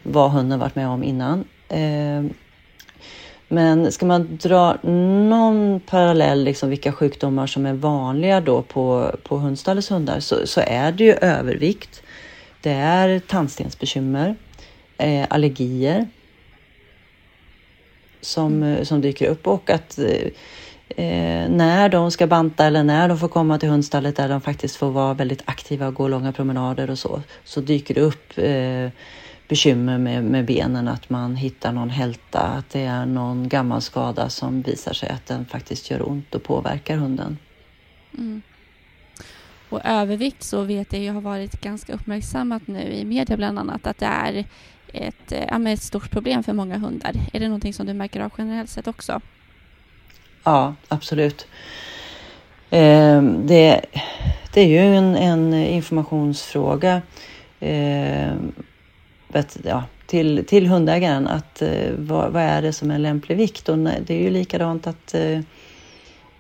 vad 0.03 0.31
hunden 0.31 0.59
varit 0.59 0.75
med 0.75 0.89
om 0.89 1.05
innan. 1.05 1.45
Eh, 1.69 2.25
men 3.49 3.93
ska 3.93 4.07
man 4.07 4.39
dra 4.43 4.77
någon 4.83 5.81
parallell, 5.81 6.45
liksom 6.45 6.71
vilka 6.71 6.93
sjukdomar 6.93 7.47
som 7.47 7.67
är 7.67 7.75
vanliga 7.75 8.41
då 8.41 8.63
på, 8.63 9.17
på 9.23 9.37
hundstallets 9.37 9.91
hundar, 9.91 10.21
så, 10.21 10.47
så 10.47 10.61
är 10.67 10.93
det 10.93 11.05
ju 11.05 11.13
övervikt. 11.13 12.03
Det 12.61 12.73
är 12.73 13.19
tandstensbekymmer, 13.19 14.37
eh, 14.99 15.27
allergier 15.31 16.09
som, 18.21 18.63
mm. 18.63 18.85
som 18.85 19.01
dyker 19.01 19.27
upp 19.27 19.47
och 19.47 19.71
att 19.71 19.99
eh, 20.97 21.51
när 21.51 21.89
de 21.89 22.11
ska 22.11 22.27
banta 22.27 22.65
eller 22.65 22.85
när 22.85 23.09
de 23.09 23.19
får 23.19 23.29
komma 23.29 23.59
till 23.59 23.69
hundstallet 23.69 24.17
där 24.17 24.29
de 24.29 24.41
faktiskt 24.41 24.77
får 24.77 24.91
vara 24.91 25.15
väldigt 25.15 25.43
aktiva 25.45 25.89
och 25.89 25.95
gå 25.95 26.09
långa 26.09 26.33
promenader 26.33 26.91
och 26.91 26.99
så, 26.99 27.23
så 27.45 27.61
dyker 27.61 27.95
det 27.95 28.01
upp 28.01 28.39
eh, 28.39 28.91
bekymmer 29.49 29.99
med, 29.99 30.25
med 30.25 30.45
benen, 30.45 30.89
att 30.89 31.11
man 31.11 31.37
hittar 31.37 31.73
någon 31.73 31.91
hälta, 31.91 32.41
att 32.41 32.71
det 32.71 32.81
är 32.81 33.07
någon 33.07 33.49
gammal 33.49 33.83
skada 33.83 34.29
som 34.29 34.63
visar 34.63 34.93
sig 34.93 35.09
att 35.09 35.27
den 35.27 35.47
faktiskt 35.47 35.91
gör 35.91 36.09
ont 36.09 36.35
och 36.35 36.43
påverkar 36.43 36.97
hunden. 36.97 37.39
Mm. 38.19 38.43
Och 39.71 39.81
övervikt 39.85 40.43
så 40.43 40.63
vet 40.63 40.93
jag 40.93 41.13
har 41.13 41.21
varit 41.21 41.61
ganska 41.61 41.93
uppmärksammat 41.93 42.67
nu 42.67 42.83
i 42.83 43.05
media 43.05 43.37
bland 43.37 43.59
annat 43.59 43.87
att 43.87 43.99
det 43.99 44.07
är 44.07 44.45
ett, 44.93 45.33
eh, 45.33 45.45
ja, 45.51 45.71
ett 45.71 45.83
stort 45.83 46.11
problem 46.11 46.43
för 46.43 46.53
många 46.53 46.79
hundar. 46.79 47.13
Är 47.33 47.41
det 47.41 47.49
någonting 47.49 47.75
som 47.75 47.87
du 47.87 47.95
märker 47.95 48.21
av 48.21 48.33
generellt 48.39 48.71
sett 48.71 48.89
också? 48.89 49.21
Ja, 50.45 50.75
absolut. 50.89 51.47
Eh, 52.71 53.23
det, 53.23 53.81
det 54.53 54.61
är 54.61 54.67
ju 54.67 54.79
en, 54.79 55.17
en 55.17 55.55
informationsfråga. 55.55 57.03
Eh, 57.61 58.35
ja, 59.63 59.85
till, 60.07 60.45
till 60.47 60.67
hundägaren 60.67 61.29
att 61.29 61.63
eh, 61.63 61.91
vad, 61.99 62.33
vad, 62.33 62.43
är 62.43 62.63
det 62.63 62.73
som 62.73 62.91
är 62.91 62.99
lämplig 62.99 63.37
vikt? 63.37 63.69
Och 63.69 63.79
det 63.79 64.11
är 64.11 64.23
ju 64.23 64.31
likadant 64.31 64.87
att 64.87 65.15
eh, 65.15 65.41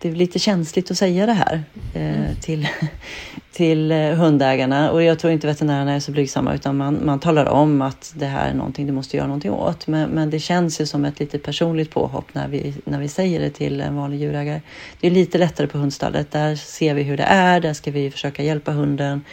det 0.01 0.09
är 0.09 0.13
lite 0.13 0.39
känsligt 0.39 0.91
att 0.91 0.99
säga 0.99 1.27
det 1.27 1.33
här 1.33 1.63
eh, 1.95 2.37
till, 2.41 2.69
till 3.53 3.93
eh, 3.93 3.99
hundägarna. 3.99 4.91
Och 4.91 5.03
jag 5.03 5.19
tror 5.19 5.33
inte 5.33 5.47
veterinärerna 5.47 5.93
är 5.93 6.01
så 6.01 6.13
blygsamma 6.13 6.55
utan 6.55 6.77
man, 6.77 7.07
man 7.07 7.21
talar 7.21 7.47
om 7.47 7.83
att 7.83 8.13
det 8.17 8.27
här 8.27 8.51
är 8.51 8.55
någonting 8.55 8.87
du 8.87 8.93
måste 8.93 9.17
göra 9.17 9.27
någonting 9.27 9.53
åt. 9.53 9.87
Men, 9.87 10.11
men 10.11 10.31
det 10.31 10.39
känns 10.39 10.81
ju 10.81 10.87
som 10.87 11.05
ett 11.05 11.21
lite 11.21 11.39
personligt 11.39 11.91
påhopp 11.91 12.35
när 12.35 12.49
vi, 12.49 12.75
när 12.85 13.01
vi 13.01 13.09
säger 13.09 13.41
det 13.41 13.51
till 13.51 13.81
en 13.81 13.97
vanlig 13.97 14.21
djurägare. 14.21 14.61
Det 15.01 15.07
är 15.07 15.11
lite 15.11 15.39
lättare 15.39 15.67
på 15.67 15.79
hundstallet. 15.79 16.31
Där 16.31 16.57
ser 16.57 16.95
vi 16.95 17.03
hur 17.03 17.17
det 17.17 17.23
är. 17.23 17.61
Där 17.61 17.73
ska 17.73 17.91
vi 17.91 18.11
försöka 18.11 18.43
hjälpa 18.43 18.73
hunden. 18.73 19.25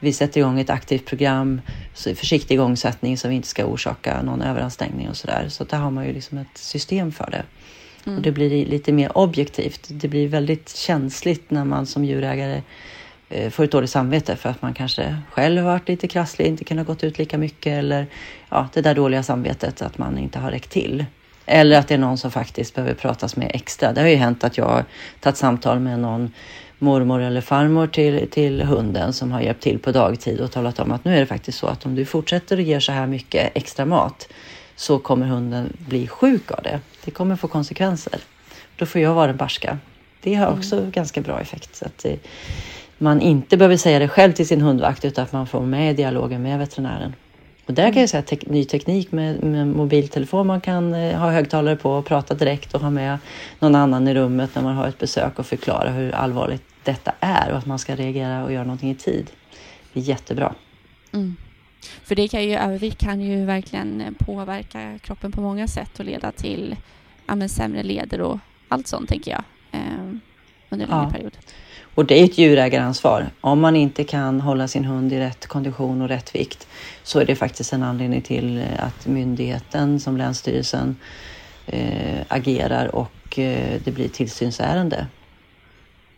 Vi 0.00 0.12
sätter 0.12 0.40
igång 0.40 0.60
ett 0.60 0.70
aktivt 0.70 1.04
program, 1.04 1.60
försiktig 1.94 2.54
igångsättning 2.54 3.18
så 3.18 3.28
vi 3.28 3.34
inte 3.34 3.48
ska 3.48 3.64
orsaka 3.64 4.22
någon 4.22 4.42
överansträngning 4.42 5.08
och 5.08 5.16
sådär. 5.16 5.46
Så 5.48 5.64
där 5.64 5.78
har 5.78 5.90
man 5.90 6.06
ju 6.06 6.12
liksom 6.12 6.38
ett 6.38 6.58
system 6.58 7.12
för 7.12 7.30
det. 7.30 7.44
Mm. 8.06 8.16
Och 8.16 8.22
det 8.22 8.32
blir 8.32 8.66
lite 8.66 8.92
mer 8.92 9.18
objektivt. 9.18 9.88
Det 9.88 10.08
blir 10.08 10.28
väldigt 10.28 10.76
känsligt 10.76 11.50
när 11.50 11.64
man 11.64 11.86
som 11.86 12.04
djurägare 12.04 12.62
eh, 13.28 13.50
får 13.50 13.64
ett 13.64 13.70
dåligt 13.70 13.90
samvete 13.90 14.36
för 14.36 14.48
att 14.48 14.62
man 14.62 14.74
kanske 14.74 15.16
själv 15.30 15.62
har 15.62 15.70
varit 15.70 15.88
lite 15.88 16.08
krasslig, 16.08 16.46
inte 16.46 16.64
kunnat 16.64 16.86
gått 16.86 17.04
ut 17.04 17.18
lika 17.18 17.38
mycket 17.38 17.72
eller 17.72 18.06
ja, 18.48 18.68
det 18.72 18.80
där 18.80 18.94
dåliga 18.94 19.22
samvetet 19.22 19.82
att 19.82 19.98
man 19.98 20.18
inte 20.18 20.38
har 20.38 20.50
räckt 20.50 20.70
till. 20.70 21.04
Eller 21.46 21.78
att 21.78 21.88
det 21.88 21.94
är 21.94 21.98
någon 21.98 22.18
som 22.18 22.30
faktiskt 22.30 22.74
behöver 22.74 22.94
pratas 22.94 23.36
med 23.36 23.50
extra. 23.54 23.92
Det 23.92 24.00
har 24.00 24.08
ju 24.08 24.16
hänt 24.16 24.44
att 24.44 24.58
jag 24.58 24.64
har 24.64 24.84
tagit 25.20 25.36
samtal 25.36 25.80
med 25.80 25.98
någon 25.98 26.32
mormor 26.78 27.20
eller 27.20 27.40
farmor 27.40 27.86
till, 27.86 28.30
till 28.30 28.62
hunden 28.62 29.12
som 29.12 29.32
har 29.32 29.40
hjälpt 29.40 29.62
till 29.62 29.78
på 29.78 29.92
dagtid 29.92 30.40
och 30.40 30.52
talat 30.52 30.78
om 30.78 30.92
att 30.92 31.04
nu 31.04 31.16
är 31.16 31.20
det 31.20 31.26
faktiskt 31.26 31.58
så 31.58 31.66
att 31.66 31.86
om 31.86 31.94
du 31.94 32.04
fortsätter 32.04 32.58
att 32.58 32.64
ge 32.64 32.80
så 32.80 32.92
här 32.92 33.06
mycket 33.06 33.50
extra 33.54 33.84
mat 33.84 34.28
så 34.76 34.98
kommer 34.98 35.26
hunden 35.26 35.76
bli 35.78 36.06
sjuk 36.06 36.50
av 36.50 36.62
det. 36.62 36.80
Det 37.04 37.10
kommer 37.10 37.36
få 37.36 37.48
konsekvenser. 37.48 38.20
Då 38.76 38.86
får 38.86 39.00
jag 39.00 39.14
vara 39.14 39.26
den 39.26 39.36
barska. 39.36 39.78
Det 40.20 40.34
har 40.34 40.46
mm. 40.46 40.58
också 40.58 40.76
mm. 40.76 40.90
ganska 40.90 41.20
bra 41.20 41.40
effekt. 41.40 41.76
Så 41.76 41.84
att 41.84 41.98
det, 41.98 42.18
man 42.98 43.20
inte 43.20 43.56
behöver 43.56 43.76
säga 43.76 43.98
det 43.98 44.08
själv 44.08 44.32
till 44.32 44.48
sin 44.48 44.60
hundvakt 44.60 45.04
utan 45.04 45.24
att 45.24 45.32
man 45.32 45.46
får 45.46 45.60
med 45.60 45.96
dialogen 45.96 46.42
med 46.42 46.58
veterinären. 46.58 47.14
Och 47.66 47.74
där 47.74 47.92
kan 47.92 48.00
jag 48.00 48.10
säga 48.10 48.22
te 48.22 48.38
ny 48.46 48.64
teknik 48.64 49.12
med, 49.12 49.42
med, 49.42 49.66
mobiltelefon. 49.66 50.46
Man 50.46 50.60
kan 50.60 50.94
eh, 50.94 51.18
ha 51.18 51.30
högtalare 51.30 51.76
på 51.76 51.90
och 51.90 52.06
prata 52.06 52.34
direkt 52.34 52.74
och 52.74 52.80
ha 52.80 52.90
med 52.90 53.18
någon 53.58 53.74
annan 53.74 54.08
i 54.08 54.14
rummet 54.14 54.50
när 54.54 54.62
man 54.62 54.74
har 54.74 54.88
ett 54.88 54.98
besök 54.98 55.38
och 55.38 55.46
förklara 55.46 55.90
hur 55.90 56.12
allvarligt 56.12 56.62
detta 56.82 57.12
är 57.20 57.50
och 57.50 57.58
att 57.58 57.66
man 57.66 57.78
ska 57.78 57.96
reagera 57.96 58.44
och 58.44 58.52
göra 58.52 58.64
någonting 58.64 58.90
i 58.90 58.94
tid. 58.94 59.30
Det 59.92 60.00
är 60.00 60.04
jättebra. 60.04 60.54
Mm. 61.12 61.36
För 62.04 62.14
det 62.14 62.28
kan 62.28 62.44
ju, 62.44 62.54
övervikt 62.54 62.98
kan 62.98 63.20
ju 63.20 63.44
verkligen 63.44 64.14
påverka 64.18 64.98
kroppen 64.98 65.32
på 65.32 65.40
många 65.40 65.68
sätt 65.68 65.98
och 65.98 66.04
leda 66.04 66.32
till 66.32 66.76
ja, 67.26 67.48
sämre 67.48 67.82
leder 67.82 68.20
och 68.20 68.38
allt 68.68 68.86
sånt, 68.86 69.08
tänker 69.08 69.30
jag, 69.30 69.42
eh, 69.72 70.04
under 70.68 70.86
en 70.86 70.90
ja. 70.92 70.98
längre 70.98 71.12
period. 71.12 71.32
Och 71.94 72.04
det 72.04 72.20
är 72.20 72.24
ett 72.24 72.38
djurägaransvar. 72.38 73.30
Om 73.40 73.60
man 73.60 73.76
inte 73.76 74.04
kan 74.04 74.40
hålla 74.40 74.68
sin 74.68 74.84
hund 74.84 75.12
i 75.12 75.18
rätt 75.18 75.46
kondition 75.46 76.02
och 76.02 76.08
rätt 76.08 76.34
vikt 76.34 76.66
så 77.02 77.20
är 77.20 77.24
det 77.24 77.36
faktiskt 77.36 77.72
en 77.72 77.82
anledning 77.82 78.22
till 78.22 78.64
att 78.78 79.06
myndigheten 79.06 80.00
som 80.00 80.16
Länsstyrelsen 80.16 80.96
eh, 81.66 82.20
agerar 82.28 82.94
och 82.94 83.38
eh, 83.38 83.80
det 83.84 83.90
blir 83.90 84.08
tillsynsärende. 84.08 85.06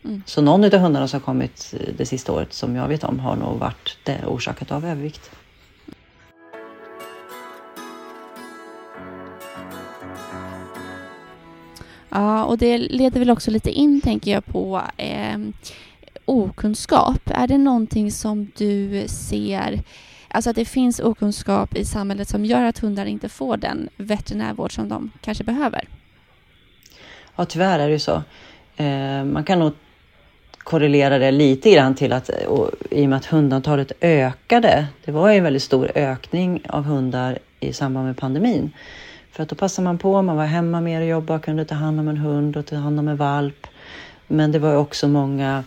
Mm. 0.04 0.22
Så 0.26 0.42
någon 0.42 0.64
av 0.64 0.74
hundarna 0.74 1.08
som 1.08 1.20
har 1.20 1.24
kommit 1.24 1.74
det 1.96 2.06
sista 2.06 2.32
året 2.32 2.52
som 2.52 2.76
jag 2.76 2.88
vet 2.88 3.04
om 3.04 3.18
har 3.18 3.36
nog 3.36 3.58
varit 3.58 3.98
det 4.04 4.26
orsakat 4.26 4.72
av 4.72 4.84
övervikt. 4.84 5.30
Ja, 12.08 12.44
och 12.44 12.58
det 12.58 12.78
leder 12.78 13.18
väl 13.18 13.30
också 13.30 13.50
lite 13.50 13.70
in, 13.70 14.00
tänker 14.00 14.30
jag, 14.30 14.46
på 14.46 14.82
eh, 14.96 15.38
okunskap. 16.24 17.20
Är 17.24 17.46
det 17.46 17.58
någonting 17.58 18.12
som 18.12 18.50
du 18.56 19.04
ser, 19.08 19.80
alltså 20.28 20.50
att 20.50 20.56
det 20.56 20.64
finns 20.64 21.00
okunskap 21.00 21.76
i 21.76 21.84
samhället 21.84 22.28
som 22.28 22.44
gör 22.44 22.64
att 22.64 22.78
hundar 22.78 23.06
inte 23.06 23.28
får 23.28 23.56
den 23.56 23.88
veterinärvård 23.96 24.74
som 24.74 24.88
de 24.88 25.10
kanske 25.20 25.44
behöver? 25.44 25.88
Ja, 27.36 27.44
tyvärr 27.44 27.78
är 27.78 27.86
det 27.86 27.92
ju 27.92 27.98
så. 27.98 28.22
Eh, 28.76 29.24
man 29.24 29.44
kan 29.44 29.58
nog 29.58 29.72
korrelera 30.58 31.18
det 31.18 31.30
lite 31.30 31.70
grann 31.70 31.94
till 31.94 32.12
att 32.12 32.28
eh, 32.28 32.46
och, 32.46 32.70
i 32.90 33.04
och 33.04 33.08
med 33.08 33.16
att 33.16 33.26
hundantalet 33.26 33.92
ökade. 34.00 34.86
Det 35.04 35.12
var 35.12 35.30
ju 35.30 35.36
en 35.36 35.44
väldigt 35.44 35.62
stor 35.62 35.92
ökning 35.94 36.62
av 36.68 36.84
hundar 36.84 37.38
i 37.60 37.72
samband 37.72 38.06
med 38.06 38.16
pandemin. 38.16 38.72
För 39.36 39.42
att 39.42 39.48
då 39.48 39.56
passade 39.56 39.84
man 39.84 39.98
på, 39.98 40.22
man 40.22 40.36
var 40.36 40.46
hemma 40.46 40.80
mer 40.80 41.00
och 41.00 41.06
jobbade, 41.06 41.40
kunde 41.40 41.64
ta 41.64 41.74
hand 41.74 42.00
om 42.00 42.08
en 42.08 42.16
hund 42.16 42.56
och 42.56 42.66
ta 42.66 42.76
hand 42.76 42.98
om 42.98 43.08
en 43.08 43.16
valp. 43.16 43.66
Men 44.26 44.52
det 44.52 44.58
var 44.58 44.76
också 44.76 45.08
många 45.08 45.64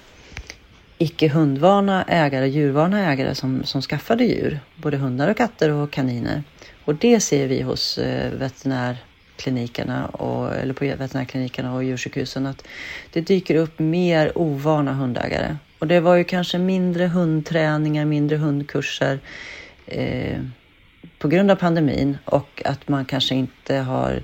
icke 0.97 1.29
hundvana 1.29 2.03
ägare, 2.03 2.47
djurvana 2.47 3.11
ägare 3.11 3.35
som, 3.35 3.63
som 3.63 3.81
skaffade 3.81 4.23
djur. 4.23 4.59
Både 4.75 4.97
hundar 4.97 5.29
och 5.29 5.37
katter 5.37 5.71
och 5.71 5.91
kaniner. 5.91 6.43
Och 6.85 6.95
det 6.95 7.19
ser 7.19 7.47
vi 7.47 7.61
hos 7.61 7.97
eh, 7.97 8.31
veterinärklinikerna 8.31 10.05
och, 10.05 10.55
eller 10.55 10.73
på 10.73 10.85
veterinärklinikerna 10.85 11.73
och 11.73 11.83
djursjukhusen 11.83 12.45
att 12.45 12.67
det 13.13 13.21
dyker 13.21 13.55
upp 13.55 13.79
mer 13.79 14.37
ovana 14.37 14.93
hundägare. 14.93 15.55
Och 15.79 15.87
det 15.87 15.99
var 15.99 16.15
ju 16.15 16.23
kanske 16.23 16.57
mindre 16.57 17.07
hundträningar, 17.07 18.05
mindre 18.05 18.37
hundkurser. 18.37 19.19
Eh, 19.85 20.39
på 21.19 21.27
grund 21.27 21.51
av 21.51 21.55
pandemin 21.55 22.17
och 22.25 22.61
att 22.65 22.87
man 22.87 23.05
kanske 23.05 23.35
inte 23.35 23.75
har 23.75 24.21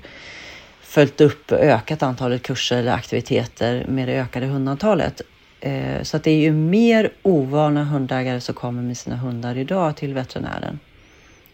följt 0.80 1.20
upp 1.20 1.52
och 1.52 1.58
ökat 1.58 2.02
antalet 2.02 2.42
kurser 2.42 2.76
eller 2.76 2.92
aktiviteter 2.92 3.86
med 3.88 4.08
det 4.08 4.20
ökade 4.20 4.46
hundantalet. 4.46 5.20
Eh, 5.60 6.02
så 6.02 6.16
att 6.16 6.24
det 6.24 6.30
är 6.30 6.40
ju 6.40 6.52
mer 6.52 7.10
ovana 7.22 7.84
hundägare 7.84 8.40
som 8.40 8.54
kommer 8.54 8.82
med 8.82 8.98
sina 8.98 9.16
hundar 9.16 9.56
idag 9.56 9.96
till 9.96 10.14
veterinären. 10.14 10.78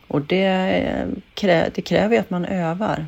Och 0.07 0.21
det, 0.21 1.07
det 1.75 1.83
kräver 1.83 2.15
ju 2.15 2.21
att 2.21 2.31
man 2.31 2.45
övar 2.45 3.07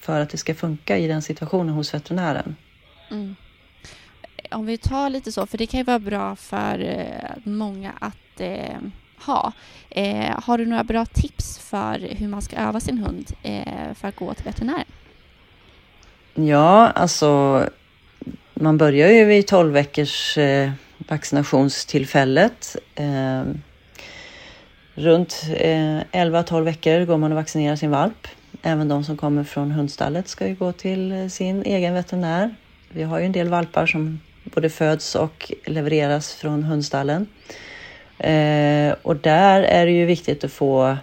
för 0.00 0.20
att 0.20 0.30
det 0.30 0.36
ska 0.36 0.54
funka 0.54 0.98
i 0.98 1.06
den 1.06 1.22
situationen 1.22 1.74
hos 1.74 1.94
veterinären. 1.94 2.56
Mm. 3.10 3.36
Om 4.50 4.66
vi 4.66 4.78
tar 4.78 5.10
lite 5.10 5.32
så, 5.32 5.46
för 5.46 5.58
det 5.58 5.66
kan 5.66 5.78
ju 5.78 5.84
vara 5.84 5.98
bra 5.98 6.36
för 6.36 6.80
eh, 6.80 7.36
många 7.44 7.92
att 7.98 8.40
eh, 8.40 8.78
ha. 9.26 9.52
Eh, 9.90 10.40
har 10.42 10.58
du 10.58 10.66
några 10.66 10.84
bra 10.84 11.06
tips 11.06 11.58
för 11.58 12.08
hur 12.10 12.28
man 12.28 12.42
ska 12.42 12.56
öva 12.56 12.80
sin 12.80 12.98
hund 12.98 13.32
eh, 13.42 13.94
för 13.94 14.08
att 14.08 14.16
gå 14.16 14.34
till 14.34 14.44
veterinären? 14.44 14.84
Ja, 16.34 16.88
alltså 16.88 17.64
man 18.54 18.78
börjar 18.78 19.08
ju 19.08 19.24
vid 19.24 19.46
12 19.46 19.72
veckors 19.72 20.38
eh, 20.38 20.70
vaccinationstillfället. 20.98 22.76
Eh, 22.94 23.42
runt 24.94 25.42
eh, 25.56 26.00
11-12 26.12 26.62
veckor 26.62 27.04
går 27.04 27.16
man 27.16 27.32
och 27.32 27.36
vaccinerar 27.36 27.76
sin 27.76 27.90
valp. 27.90 28.28
Även 28.62 28.88
de 28.88 29.04
som 29.04 29.16
kommer 29.16 29.44
från 29.44 29.70
hundstallet 29.70 30.28
ska 30.28 30.48
ju 30.48 30.54
gå 30.54 30.72
till 30.72 31.12
eh, 31.12 31.28
sin 31.28 31.62
egen 31.62 31.94
veterinär. 31.94 32.54
Vi 32.88 33.02
har 33.02 33.18
ju 33.18 33.26
en 33.26 33.32
del 33.32 33.48
valpar 33.48 33.86
som 33.86 34.20
både 34.44 34.70
föds 34.70 35.14
och 35.14 35.52
levereras 35.66 36.34
från 36.34 36.62
hundstallen. 36.62 37.26
Eh, 38.18 38.94
och 39.02 39.16
där 39.16 39.62
är 39.62 39.86
det 39.86 39.92
ju 39.92 40.06
viktigt 40.06 40.44
att 40.44 40.52
få 40.52 40.96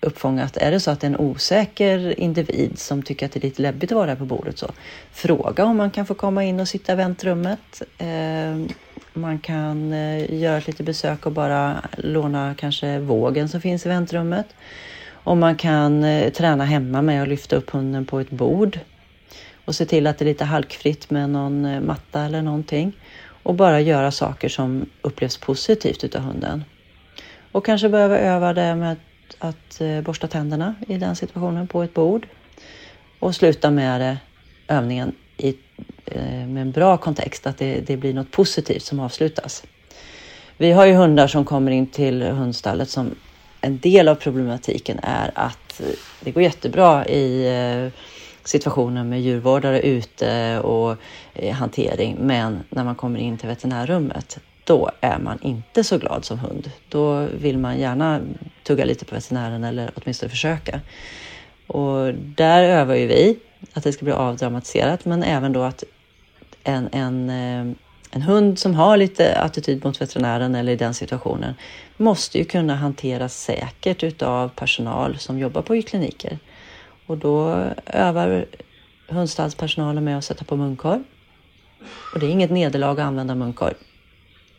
uppfångat. 0.00 0.56
Är 0.56 0.70
det 0.70 0.80
så 0.80 0.90
att 0.90 1.00
det 1.00 1.06
är 1.06 1.10
en 1.10 1.16
osäker 1.16 2.20
individ 2.20 2.78
som 2.78 3.02
tycker 3.02 3.26
att 3.26 3.32
det 3.32 3.40
är 3.40 3.42
lite 3.42 3.62
läbbigt 3.62 3.92
att 3.92 3.96
vara 3.96 4.06
här 4.06 4.16
på 4.16 4.24
bordet 4.24 4.58
så 4.58 4.70
fråga 5.12 5.64
om 5.64 5.76
man 5.76 5.90
kan 5.90 6.06
få 6.06 6.14
komma 6.14 6.44
in 6.44 6.60
och 6.60 6.68
sitta 6.68 6.92
i 6.92 6.96
väntrummet. 6.96 7.82
Eh, 7.98 8.76
man 9.12 9.38
kan 9.38 9.92
eh, 9.92 10.34
göra 10.34 10.56
ett 10.56 10.66
litet 10.66 10.86
besök 10.86 11.26
och 11.26 11.32
bara 11.32 11.76
låna 11.96 12.54
kanske 12.58 12.98
vågen 12.98 13.48
som 13.48 13.60
finns 13.60 13.86
i 13.86 13.88
väntrummet. 13.88 14.46
Och 15.08 15.36
man 15.36 15.56
kan 15.56 16.04
eh, 16.04 16.32
träna 16.32 16.64
hemma 16.64 17.02
med 17.02 17.22
att 17.22 17.28
lyfta 17.28 17.56
upp 17.56 17.70
hunden 17.70 18.06
på 18.06 18.20
ett 18.20 18.30
bord 18.30 18.78
och 19.64 19.74
se 19.74 19.86
till 19.86 20.06
att 20.06 20.18
det 20.18 20.22
är 20.22 20.26
lite 20.26 20.44
halkfritt 20.44 21.10
med 21.10 21.30
någon 21.30 21.64
eh, 21.64 21.80
matta 21.80 22.22
eller 22.22 22.42
någonting 22.42 22.92
och 23.46 23.54
bara 23.54 23.80
göra 23.80 24.10
saker 24.10 24.48
som 24.48 24.86
upplevs 25.02 25.36
positivt 25.36 26.04
utav 26.04 26.22
hunden. 26.22 26.64
Och 27.52 27.64
kanske 27.64 27.88
behöva 27.88 28.18
öva 28.18 28.52
det 28.52 28.74
med 28.74 28.96
att 29.38 29.80
eh, 29.80 30.00
borsta 30.00 30.26
tänderna 30.28 30.74
i 30.88 30.96
den 30.96 31.16
situationen 31.16 31.66
på 31.66 31.82
ett 31.82 31.94
bord 31.94 32.26
och 33.18 33.34
sluta 33.34 33.70
med 33.70 34.00
det, 34.00 34.18
övningen 34.68 35.12
i, 35.36 35.56
eh, 36.06 36.46
med 36.46 36.62
en 36.62 36.70
bra 36.70 36.96
kontext, 36.96 37.46
att 37.46 37.58
det, 37.58 37.80
det 37.80 37.96
blir 37.96 38.14
något 38.14 38.30
positivt 38.30 38.82
som 38.82 39.00
avslutas. 39.00 39.64
Vi 40.56 40.72
har 40.72 40.86
ju 40.86 40.92
hundar 40.92 41.26
som 41.26 41.44
kommer 41.44 41.70
in 41.70 41.86
till 41.86 42.22
hundstallet 42.22 42.88
som 42.88 43.14
en 43.60 43.78
del 43.78 44.08
av 44.08 44.14
problematiken 44.14 44.98
är 45.02 45.30
att 45.34 45.80
eh, 45.80 45.86
det 46.20 46.30
går 46.30 46.42
jättebra 46.42 47.06
i 47.06 47.46
situationen 48.48 49.08
med 49.08 49.20
djurvårdare 49.20 49.80
ute 49.80 50.60
och 50.60 50.96
eh, 51.34 51.54
hantering. 51.54 52.16
Men 52.20 52.64
när 52.70 52.84
man 52.84 52.94
kommer 52.94 53.18
in 53.18 53.38
till 53.38 53.48
veterinärrummet, 53.48 54.38
då 54.64 54.90
är 55.00 55.18
man 55.18 55.38
inte 55.42 55.84
så 55.84 55.98
glad 55.98 56.24
som 56.24 56.38
hund. 56.38 56.70
Då 56.88 57.26
vill 57.40 57.58
man 57.58 57.78
gärna 57.78 58.20
tugga 58.62 58.84
lite 58.84 59.04
på 59.04 59.14
veterinären 59.14 59.64
eller 59.64 59.90
åtminstone 59.94 60.30
försöka. 60.30 60.80
Och 61.66 62.14
där 62.14 62.62
övar 62.62 62.94
ju 62.94 63.06
vi 63.06 63.38
att 63.72 63.84
det 63.84 63.92
ska 63.92 64.04
bli 64.04 64.14
avdramatiserat, 64.14 65.04
men 65.04 65.22
även 65.22 65.52
då 65.52 65.62
att 65.62 65.84
en, 66.64 66.88
en, 66.92 67.30
eh, 67.30 67.76
en 68.10 68.22
hund 68.22 68.58
som 68.58 68.74
har 68.74 68.96
lite 68.96 69.38
attityd 69.38 69.84
mot 69.84 70.00
veterinären 70.00 70.54
eller 70.54 70.72
i 70.72 70.76
den 70.76 70.94
situationen 70.94 71.54
måste 71.96 72.38
ju 72.38 72.44
kunna 72.44 72.74
hanteras 72.74 73.42
säkert 73.42 74.02
utav 74.02 74.48
personal 74.48 75.18
som 75.18 75.38
jobbar 75.38 75.62
på 75.62 75.82
kliniker. 75.82 76.38
Och 77.06 77.18
då 77.18 77.64
övar 77.86 78.46
hundstallspersonalen 79.08 80.04
med 80.04 80.18
att 80.18 80.24
sätta 80.24 80.44
på 80.44 80.56
munkorg. 80.56 81.02
Och 82.14 82.20
det 82.20 82.26
är 82.26 82.30
inget 82.30 82.50
nederlag 82.50 83.00
att 83.00 83.06
använda 83.06 83.34
munkorg. 83.34 83.74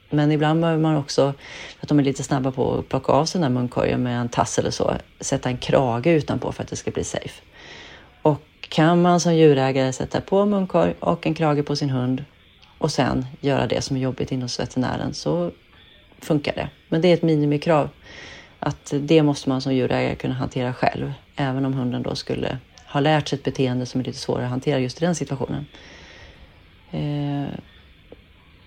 Men 0.10 0.32
ibland 0.32 0.62
behöver 0.62 0.82
man 0.82 0.96
också, 0.96 1.34
för 1.78 1.86
att 1.86 1.90
de 1.90 2.00
är 2.00 2.04
lite 2.04 2.24
snabba 2.24 2.52
på 2.52 2.78
att 2.78 2.90
plocka 2.90 3.12
av 3.12 3.26
sig 3.26 3.42
den 3.42 3.54
där 3.54 3.60
munkorgen 3.60 4.04
med 4.04 4.22
en 4.22 4.30
tass 4.30 4.60
eller 4.60 4.72
så, 4.72 4.94
sätta 5.20 5.50
en 5.50 5.58
krage 5.58 6.08
utanpå 6.08 6.52
för 6.52 6.64
att 6.64 6.70
det 6.70 6.76
ska 6.76 6.92
bli 6.92 7.04
safe. 7.04 7.42
Och 8.22 8.42
kan 8.60 9.02
man 9.02 9.20
som 9.20 9.36
djurägare 9.36 9.94
sätta 9.94 10.22
på 10.22 10.46
munkorg 10.46 10.94
och 11.00 11.28
en 11.28 11.34
krage 11.34 11.66
på 11.66 11.76
sin 11.76 11.90
hund 11.90 12.26
och 12.78 12.92
sen 12.92 13.26
göra 13.42 13.68
det 13.68 13.82
som 13.82 13.98
är 13.98 14.02
jobbigt 14.02 14.32
inom 14.32 14.50
veterinären 14.60 15.14
så 15.14 15.52
funkar 16.20 16.54
det. 16.56 16.70
Men 16.90 17.02
det 17.02 17.08
är 17.08 17.14
ett 17.14 17.22
minimikrav 17.22 17.90
att 18.60 18.94
det 19.00 19.24
måste 19.24 19.50
man 19.50 19.62
som 19.62 19.76
djurägare 19.76 20.16
kunna 20.16 20.34
hantera 20.34 20.74
själv, 20.74 21.14
även 21.36 21.66
om 21.66 21.74
hunden 21.74 22.04
då 22.04 22.16
skulle 22.16 22.58
ha 22.86 23.00
lärt 23.00 23.28
sig 23.28 23.38
ett 23.38 23.44
beteende 23.46 23.86
som 23.86 24.02
är 24.02 24.06
lite 24.06 24.20
svårare 24.20 24.44
att 24.44 24.50
hantera 24.50 24.80
just 24.80 25.02
i 25.02 25.06
den 25.06 25.16
situationen. 25.16 25.66
Eh, 26.92 27.54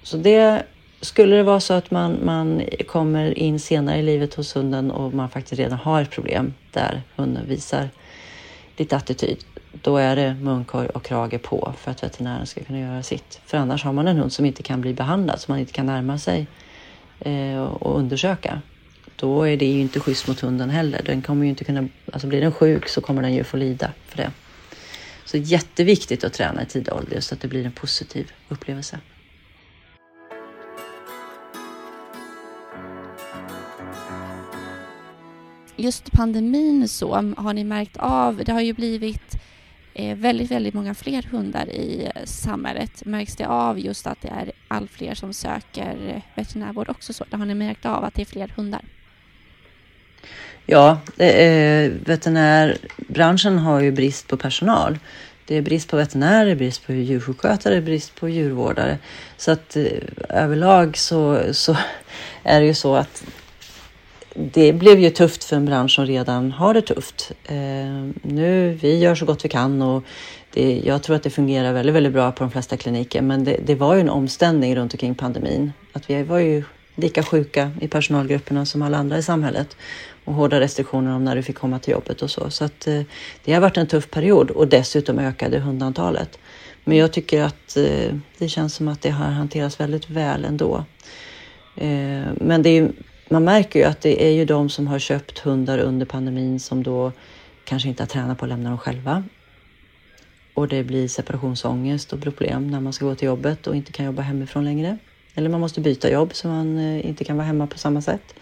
så 0.02 0.16
det 0.16 0.62
skulle 1.00 1.36
det 1.36 1.42
vara 1.42 1.60
så 1.60 1.74
att 1.74 1.90
man, 1.90 2.18
man 2.24 2.62
kommer 2.88 3.38
in 3.38 3.60
senare 3.60 3.98
i 3.98 4.02
livet 4.02 4.34
hos 4.34 4.56
hunden 4.56 4.90
och 4.90 5.14
man 5.14 5.30
faktiskt 5.30 5.58
redan 5.58 5.78
har 5.78 6.02
ett 6.02 6.10
problem 6.10 6.54
där 6.72 7.02
hunden 7.16 7.48
visar 7.48 7.88
lite 8.76 8.96
attityd, 8.96 9.44
då 9.72 9.96
är 9.96 10.16
det 10.16 10.34
munkorg 10.34 10.88
och 10.88 11.04
krage 11.04 11.42
på 11.42 11.74
för 11.78 11.90
att 11.90 12.02
veterinären 12.02 12.46
ska 12.46 12.64
kunna 12.64 12.80
göra 12.80 13.02
sitt. 13.02 13.40
För 13.46 13.58
annars 13.58 13.84
har 13.84 13.92
man 13.92 14.08
en 14.08 14.16
hund 14.16 14.32
som 14.32 14.44
inte 14.44 14.62
kan 14.62 14.80
bli 14.80 14.94
behandlad, 14.94 15.40
som 15.40 15.52
man 15.52 15.60
inte 15.60 15.72
kan 15.72 15.86
närma 15.86 16.18
sig 16.18 16.46
eh, 17.20 17.62
och 17.62 17.98
undersöka 17.98 18.62
då 19.20 19.42
är 19.42 19.56
det 19.56 19.66
ju 19.66 19.80
inte 19.80 20.00
schysst 20.00 20.28
mot 20.28 20.40
hunden 20.40 20.70
heller. 20.70 21.02
Den 21.04 21.22
kommer 21.22 21.44
ju 21.44 21.50
inte 21.50 21.64
kunna, 21.64 21.88
alltså 22.12 22.28
blir 22.28 22.40
den 22.40 22.52
sjuk 22.52 22.88
så 22.88 23.00
kommer 23.00 23.22
den 23.22 23.34
ju 23.34 23.44
få 23.44 23.56
lida 23.56 23.92
för 24.06 24.16
det. 24.16 24.30
Så 25.24 25.36
jätteviktigt 25.36 26.24
att 26.24 26.32
träna 26.32 26.62
i 26.62 26.66
tidig 26.66 26.94
ålder 26.94 27.20
så 27.20 27.34
att 27.34 27.40
det 27.40 27.48
blir 27.48 27.66
en 27.66 27.72
positiv 27.72 28.32
upplevelse. 28.48 28.98
Just 35.76 36.12
pandemin 36.12 36.88
så 36.88 37.14
har 37.36 37.52
ni 37.52 37.64
märkt 37.64 37.96
av, 37.96 38.36
det 38.44 38.52
har 38.52 38.60
ju 38.60 38.72
blivit 38.72 39.36
eh, 39.94 40.16
väldigt, 40.16 40.50
väldigt 40.50 40.74
många 40.74 40.94
fler 40.94 41.22
hundar 41.22 41.68
i 41.68 42.10
samhället. 42.24 43.04
Märks 43.04 43.36
det 43.36 43.46
av 43.46 43.78
just 43.78 44.06
att 44.06 44.22
det 44.22 44.28
är 44.28 44.52
allt 44.68 44.90
fler 44.90 45.14
som 45.14 45.32
söker 45.32 46.22
veterinärvård 46.34 46.88
också 46.88 47.12
så? 47.12 47.24
Har 47.30 47.44
ni 47.44 47.54
märkt 47.54 47.86
av 47.86 48.04
att 48.04 48.14
det 48.14 48.22
är 48.22 48.26
fler 48.26 48.48
hundar? 48.48 48.84
Ja, 50.66 51.00
eh, 51.16 51.90
veterinärbranschen 52.04 53.58
har 53.58 53.80
ju 53.80 53.92
brist 53.92 54.28
på 54.28 54.36
personal. 54.36 54.98
Det 55.46 55.56
är 55.56 55.62
brist 55.62 55.88
på 55.88 55.96
veterinärer, 55.96 56.54
brist 56.54 56.86
på 56.86 56.92
djursjukskötare, 56.92 57.80
brist 57.80 58.14
på 58.14 58.28
djurvårdare. 58.28 58.98
Så 59.36 59.50
att 59.50 59.76
eh, 59.76 59.84
överlag 60.28 60.96
så, 60.96 61.40
så 61.52 61.76
är 62.42 62.60
det 62.60 62.66
ju 62.66 62.74
så 62.74 62.96
att 62.96 63.24
det 64.34 64.72
blev 64.72 64.98
ju 64.98 65.10
tufft 65.10 65.44
för 65.44 65.56
en 65.56 65.64
bransch 65.64 65.94
som 65.94 66.06
redan 66.06 66.52
har 66.52 66.74
det 66.74 66.82
tufft. 66.82 67.32
Eh, 67.44 67.56
nu, 68.22 68.78
vi 68.82 68.98
gör 68.98 69.14
så 69.14 69.24
gott 69.24 69.44
vi 69.44 69.48
kan 69.48 69.82
och 69.82 70.04
det, 70.52 70.80
jag 70.84 71.02
tror 71.02 71.16
att 71.16 71.22
det 71.22 71.30
fungerar 71.30 71.72
väldigt, 71.72 71.94
väldigt 71.94 72.12
bra 72.12 72.32
på 72.32 72.44
de 72.44 72.50
flesta 72.50 72.76
kliniker. 72.76 73.22
Men 73.22 73.44
det, 73.44 73.60
det 73.66 73.74
var 73.74 73.94
ju 73.94 74.00
en 74.00 74.10
omställning 74.10 74.76
runt 74.76 74.94
omkring 74.94 75.14
pandemin. 75.14 75.72
Att 75.92 76.10
vi 76.10 76.22
var 76.22 76.38
ju 76.38 76.64
lika 76.94 77.22
sjuka 77.22 77.70
i 77.80 77.88
personalgrupperna 77.88 78.66
som 78.66 78.82
alla 78.82 78.98
andra 78.98 79.18
i 79.18 79.22
samhället 79.22 79.76
och 80.30 80.36
hårda 80.36 80.60
restriktioner 80.60 81.14
om 81.14 81.24
när 81.24 81.36
du 81.36 81.42
fick 81.42 81.56
komma 81.56 81.78
till 81.78 81.92
jobbet 81.92 82.22
och 82.22 82.30
så. 82.30 82.50
Så 82.50 82.64
att 82.64 82.86
eh, 82.86 83.02
det 83.44 83.52
har 83.52 83.60
varit 83.60 83.76
en 83.76 83.86
tuff 83.86 84.10
period 84.10 84.50
och 84.50 84.68
dessutom 84.68 85.18
ökade 85.18 85.58
hundantalet. 85.58 86.38
Men 86.84 86.96
jag 86.96 87.12
tycker 87.12 87.42
att 87.42 87.76
eh, 87.76 88.14
det 88.38 88.48
känns 88.48 88.74
som 88.74 88.88
att 88.88 89.00
det 89.00 89.10
har 89.10 89.24
hanterats 89.24 89.80
väldigt 89.80 90.10
väl 90.10 90.44
ändå. 90.44 90.84
Eh, 91.76 92.26
men 92.36 92.62
det 92.62 92.70
är, 92.70 92.92
man 93.28 93.44
märker 93.44 93.78
ju 93.78 93.84
att 93.84 94.00
det 94.00 94.26
är 94.26 94.30
ju 94.30 94.44
de 94.44 94.68
som 94.68 94.86
har 94.86 94.98
köpt 94.98 95.38
hundar 95.38 95.78
under 95.78 96.06
pandemin 96.06 96.60
som 96.60 96.82
då 96.82 97.12
kanske 97.64 97.88
inte 97.88 98.02
har 98.02 98.08
tränat 98.08 98.38
på 98.38 98.44
att 98.44 98.48
lämna 98.48 98.68
dem 98.68 98.78
själva. 98.78 99.24
Och 100.54 100.68
det 100.68 100.84
blir 100.84 101.08
separationsångest 101.08 102.12
och 102.12 102.22
problem 102.22 102.70
när 102.70 102.80
man 102.80 102.92
ska 102.92 103.04
gå 103.04 103.14
till 103.14 103.26
jobbet 103.26 103.66
och 103.66 103.76
inte 103.76 103.92
kan 103.92 104.06
jobba 104.06 104.22
hemifrån 104.22 104.64
längre. 104.64 104.98
Eller 105.34 105.50
man 105.50 105.60
måste 105.60 105.80
byta 105.80 106.10
jobb 106.10 106.34
så 106.34 106.48
man 106.48 106.78
eh, 106.78 107.06
inte 107.06 107.24
kan 107.24 107.36
vara 107.36 107.46
hemma 107.46 107.66
på 107.66 107.78
samma 107.78 108.02
sätt. 108.02 108.34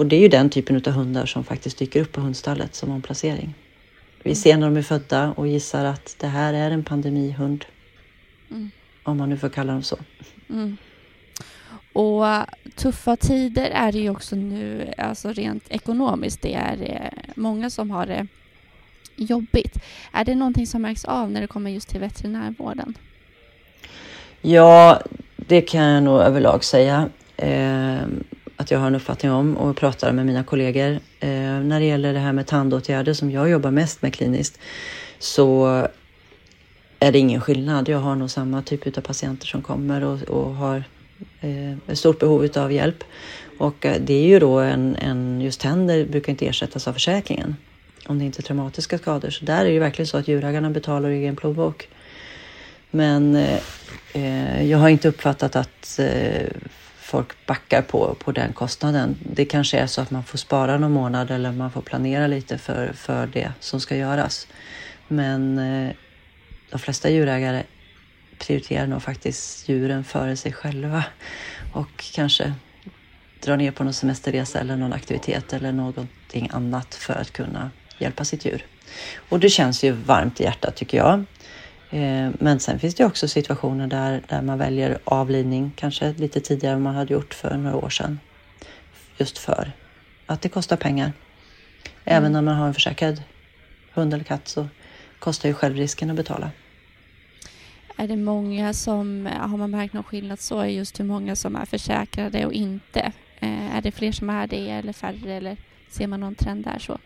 Och 0.00 0.06
det 0.06 0.16
är 0.16 0.20
ju 0.20 0.28
den 0.28 0.50
typen 0.50 0.76
av 0.76 0.92
hundar 0.92 1.26
som 1.26 1.44
faktiskt 1.44 1.78
dyker 1.78 2.00
upp 2.00 2.12
på 2.12 2.20
hundstallet 2.20 2.74
som 2.74 2.90
omplacering. 2.90 3.54
Vi 4.22 4.34
ser 4.34 4.56
när 4.56 4.66
de 4.66 4.76
är 4.76 4.82
födda 4.82 5.32
och 5.36 5.48
gissar 5.48 5.84
att 5.84 6.16
det 6.18 6.26
här 6.26 6.54
är 6.54 6.70
en 6.70 6.84
pandemihund. 6.84 7.64
Mm. 8.50 8.70
Om 9.02 9.16
man 9.16 9.28
nu 9.28 9.36
får 9.36 9.48
kalla 9.48 9.72
dem 9.72 9.82
så. 9.82 9.98
Mm. 10.50 10.76
Och 11.92 12.24
tuffa 12.76 13.16
tider 13.16 13.70
är 13.70 13.92
det 13.92 13.98
ju 13.98 14.10
också 14.10 14.36
nu, 14.36 14.92
alltså 14.98 15.32
rent 15.32 15.64
ekonomiskt. 15.68 16.42
Det 16.42 16.54
är 16.54 16.82
eh, 16.82 17.32
många 17.34 17.70
som 17.70 17.90
har 17.90 18.06
det 18.06 18.26
jobbigt. 19.16 19.78
Är 20.12 20.24
det 20.24 20.34
någonting 20.34 20.66
som 20.66 20.82
märks 20.82 21.04
av 21.04 21.30
när 21.30 21.40
det 21.40 21.46
kommer 21.46 21.70
just 21.70 21.88
till 21.88 22.00
veterinärvården? 22.00 22.94
Ja, 24.40 25.00
det 25.36 25.60
kan 25.60 25.84
jag 25.84 26.02
nog 26.02 26.20
överlag 26.20 26.64
säga. 26.64 27.08
Eh, 27.36 28.00
att 28.60 28.70
jag 28.70 28.78
har 28.78 28.86
en 28.86 28.94
uppfattning 28.94 29.32
om 29.32 29.56
och 29.56 29.76
pratar 29.76 30.12
med 30.12 30.26
mina 30.26 30.44
kollegor. 30.44 31.00
Eh, 31.20 31.30
när 31.60 31.80
det 31.80 31.86
gäller 31.86 32.12
det 32.12 32.18
här 32.18 32.32
med 32.32 32.46
tandåtgärder 32.46 33.12
som 33.14 33.30
jag 33.30 33.50
jobbar 33.50 33.70
mest 33.70 34.02
med 34.02 34.14
kliniskt 34.14 34.58
så 35.18 35.66
är 36.98 37.12
det 37.12 37.18
ingen 37.18 37.40
skillnad. 37.40 37.88
Jag 37.88 37.98
har 37.98 38.14
nog 38.14 38.30
samma 38.30 38.62
typ 38.62 38.98
av 38.98 39.00
patienter 39.00 39.46
som 39.46 39.62
kommer 39.62 40.04
och, 40.04 40.22
och 40.22 40.54
har 40.54 40.84
eh, 41.40 41.72
ett 41.72 41.98
stort 41.98 42.18
behov 42.18 42.48
av 42.56 42.72
hjälp. 42.72 43.04
Och 43.58 43.86
eh, 43.86 44.00
det 44.00 44.14
är 44.14 44.26
ju 44.26 44.38
då 44.38 44.58
en, 44.58 44.96
en, 44.96 45.40
just 45.40 45.60
tänder 45.60 46.04
brukar 46.04 46.30
inte 46.30 46.46
ersättas 46.46 46.88
av 46.88 46.92
försäkringen 46.92 47.56
om 48.06 48.18
det 48.18 48.24
inte 48.24 48.40
är 48.40 48.42
traumatiska 48.42 48.98
skador. 48.98 49.30
Så 49.30 49.44
där 49.44 49.64
är 49.64 49.70
det 49.72 49.78
verkligen 49.78 50.06
så 50.06 50.16
att 50.16 50.28
djurägarna 50.28 50.70
betalar 50.70 51.10
egen 51.10 51.36
plånbok. 51.36 51.88
Men 52.90 53.36
eh, 53.36 53.60
eh, 54.12 54.70
jag 54.70 54.78
har 54.78 54.88
inte 54.88 55.08
uppfattat 55.08 55.56
att 55.56 55.98
eh, 55.98 56.46
folk 57.10 57.46
backar 57.46 57.82
på, 57.82 58.14
på 58.14 58.32
den 58.32 58.52
kostnaden. 58.52 59.16
Det 59.22 59.44
kanske 59.44 59.78
är 59.78 59.86
så 59.86 60.00
att 60.00 60.10
man 60.10 60.24
får 60.24 60.38
spara 60.38 60.78
någon 60.78 60.92
månad 60.92 61.30
eller 61.30 61.52
man 61.52 61.70
får 61.70 61.80
planera 61.80 62.26
lite 62.26 62.58
för, 62.58 62.92
för 62.92 63.26
det 63.26 63.52
som 63.60 63.80
ska 63.80 63.96
göras. 63.96 64.46
Men 65.08 65.58
eh, 65.58 65.92
de 66.70 66.78
flesta 66.78 67.10
djurägare 67.10 67.62
prioriterar 68.38 68.86
nog 68.86 69.02
faktiskt 69.02 69.68
djuren 69.68 70.04
före 70.04 70.36
sig 70.36 70.52
själva 70.52 71.04
och 71.72 72.04
kanske 72.14 72.54
drar 73.42 73.56
ner 73.56 73.70
på 73.70 73.84
någon 73.84 73.94
semesterresa 73.94 74.60
eller 74.60 74.76
någon 74.76 74.92
aktivitet 74.92 75.52
eller 75.52 75.72
någonting 75.72 76.48
annat 76.52 76.94
för 76.94 77.14
att 77.14 77.32
kunna 77.32 77.70
hjälpa 77.98 78.24
sitt 78.24 78.44
djur. 78.44 78.66
Och 79.28 79.40
det 79.40 79.50
känns 79.50 79.84
ju 79.84 79.92
varmt 79.92 80.40
i 80.40 80.44
hjärtat 80.44 80.76
tycker 80.76 80.98
jag. 80.98 81.24
Eh, 81.90 82.30
men 82.38 82.60
sen 82.60 82.78
finns 82.78 82.94
det 82.94 83.04
också 83.04 83.28
situationer 83.28 83.86
där, 83.86 84.22
där 84.28 84.42
man 84.42 84.58
väljer 84.58 84.98
avlivning 85.04 85.72
kanske 85.76 86.12
lite 86.12 86.40
tidigare 86.40 86.74
än 86.74 86.82
man 86.82 86.94
hade 86.94 87.14
gjort 87.14 87.34
för 87.34 87.56
några 87.56 87.76
år 87.76 87.90
sedan. 87.90 88.20
Just 89.16 89.38
för 89.38 89.72
att 90.26 90.42
det 90.42 90.48
kostar 90.48 90.76
pengar. 90.76 91.12
Även 92.04 92.22
mm. 92.22 92.32
när 92.32 92.42
man 92.42 92.54
har 92.60 92.66
en 92.66 92.74
försäkrad 92.74 93.22
hund 93.92 94.14
eller 94.14 94.24
katt 94.24 94.48
så 94.48 94.68
kostar 95.18 95.48
ju 95.48 95.54
självrisken 95.54 96.10
att 96.10 96.16
betala. 96.16 96.50
Är 97.96 98.08
det 98.08 98.16
många 98.16 98.72
som, 98.72 99.28
har 99.40 99.56
man 99.56 99.70
märkt 99.70 99.94
någon 99.94 100.04
skillnad 100.04 100.40
så 100.40 100.64
just 100.64 101.00
hur 101.00 101.04
många 101.04 101.36
som 101.36 101.56
är 101.56 101.64
försäkrade 101.64 102.46
och 102.46 102.52
inte? 102.52 103.12
Eh, 103.40 103.76
är 103.76 103.82
det 103.82 103.92
fler 103.92 104.12
som 104.12 104.30
är 104.30 104.46
det 104.46 104.70
eller 104.70 104.92
färre 104.92 105.34
eller 105.34 105.56
ser 105.88 106.06
man 106.06 106.20
någon 106.20 106.34
trend 106.34 106.64
där 106.64 106.78
så? 106.78 106.98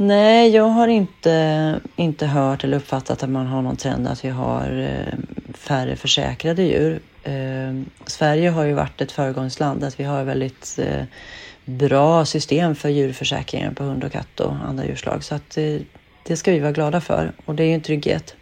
Nej, 0.00 0.50
jag 0.50 0.64
har 0.64 0.88
inte, 0.88 1.80
inte 1.96 2.26
hört 2.26 2.64
eller 2.64 2.76
uppfattat 2.76 3.22
att 3.22 3.30
man 3.30 3.46
har 3.46 3.62
någon 3.62 3.76
trend 3.76 4.08
att 4.08 4.24
vi 4.24 4.28
har 4.28 4.80
eh, 4.80 5.18
färre 5.54 5.96
försäkrade 5.96 6.62
djur. 6.62 7.02
Eh, 7.22 7.82
Sverige 8.06 8.50
har 8.50 8.64
ju 8.64 8.72
varit 8.72 9.00
ett 9.00 9.12
föregångsland, 9.12 9.84
att 9.84 10.00
vi 10.00 10.04
har 10.04 10.24
väldigt 10.24 10.78
eh, 10.78 11.04
bra 11.64 12.24
system 12.24 12.74
för 12.74 12.88
djurförsäkringar 12.88 13.72
på 13.72 13.84
hund 13.84 14.04
och 14.04 14.12
katt 14.12 14.40
och 14.40 14.52
andra 14.52 14.86
djurslag. 14.86 15.24
Så 15.24 15.34
att 15.34 15.58
eh, 15.58 15.80
det 16.22 16.36
ska 16.36 16.52
vi 16.52 16.60
vara 16.60 16.72
glada 16.72 17.00
för 17.00 17.32
och 17.44 17.54
det 17.54 17.62
är 17.62 17.68
ju 17.68 17.74
en 17.74 17.82
trygghet. 17.82 18.36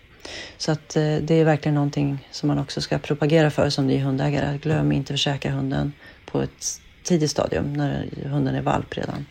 Så 0.57 0.73
att 0.73 0.97
eh, 0.97 1.17
det 1.17 1.35
är 1.35 1.45
verkligen 1.45 1.75
någonting 1.75 2.29
som 2.31 2.49
man 2.49 2.59
också 2.59 2.81
ska 2.81 2.99
propagera 2.99 3.51
för 3.51 3.71
som 3.71 3.87
ny 3.87 3.99
hundägare. 3.99 4.59
Glöm 4.59 4.93
inte 4.93 5.13
försäkra 5.13 5.53
hunden 5.53 5.93
på 6.27 6.43
ett 6.43 6.67
tidigt 7.03 7.31
stadium 7.31 7.73
när 7.73 8.11
hunden 8.25 8.55
är 8.55 8.63
valp 8.63 8.97
redan. 8.97 9.27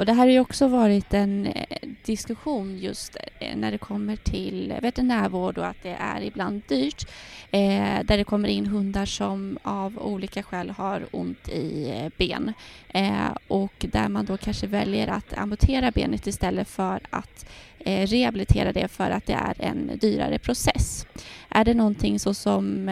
Och 0.00 0.06
det 0.06 0.12
här 0.12 0.18
har 0.18 0.32
ju 0.32 0.40
också 0.40 0.68
varit 0.68 1.14
en 1.14 1.46
eh, 1.46 1.88
diskussion 2.04 2.78
just 2.78 3.16
eh, 3.38 3.56
när 3.56 3.70
det 3.70 3.78
kommer 3.78 4.16
till 4.16 4.74
veterinärvård 4.82 5.58
och 5.58 5.66
att 5.66 5.82
det 5.82 5.96
är 6.00 6.20
ibland 6.20 6.62
dyrt. 6.68 7.08
Eh, 7.50 8.04
där 8.04 8.16
det 8.16 8.24
kommer 8.24 8.48
in 8.48 8.66
hundar 8.66 9.06
som 9.06 9.58
av 9.62 9.98
olika 9.98 10.42
skäl 10.42 10.70
har 10.70 11.06
ont 11.10 11.48
i 11.48 11.90
eh, 11.90 12.12
ben 12.16 12.52
eh, 12.88 13.36
och 13.48 13.86
där 13.92 14.08
man 14.08 14.24
då 14.24 14.36
kanske 14.36 14.66
väljer 14.66 15.08
att 15.08 15.38
amputera 15.38 15.90
benet 15.90 16.26
istället 16.26 16.68
för 16.68 17.00
att 17.10 17.46
eh, 17.78 18.06
rehabilitera 18.06 18.72
det 18.72 18.88
för 18.88 19.10
att 19.10 19.26
det 19.26 19.32
är 19.32 19.54
en 19.58 19.90
dyrare 20.00 20.38
process. 20.38 21.06
Är 21.48 21.64
det 21.64 21.74
någonting 21.74 22.18
så 22.18 22.34
som 22.34 22.90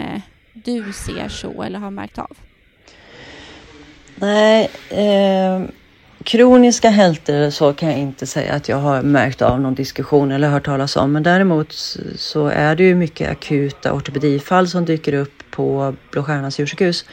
du 0.52 0.92
ser 0.92 1.28
så 1.28 1.62
eller 1.62 1.78
har 1.78 1.90
märkt 1.90 2.18
av? 2.18 2.36
Nej, 4.14 4.70
eh, 4.90 5.62
kroniska 6.24 6.90
hälter 6.90 7.50
så 7.50 7.72
kan 7.72 7.88
jag 7.88 7.98
inte 7.98 8.26
säga 8.26 8.52
att 8.52 8.68
jag 8.68 8.76
har 8.76 9.02
märkt 9.02 9.42
av 9.42 9.60
någon 9.60 9.74
diskussion 9.74 10.32
eller 10.32 10.48
hört 10.48 10.64
talas 10.64 10.96
om. 10.96 11.12
Men 11.12 11.22
däremot 11.22 11.72
så 12.16 12.46
är 12.46 12.76
det 12.76 12.84
ju 12.84 12.94
mycket 12.94 13.30
akuta 13.30 13.92
ortopedifall 13.92 14.68
som 14.68 14.84
dyker 14.84 15.12
upp 15.12 15.42
på 15.50 15.94
Blå 16.10 16.22
Stjärnans 16.22 16.58
djursjukhus. 16.58 17.04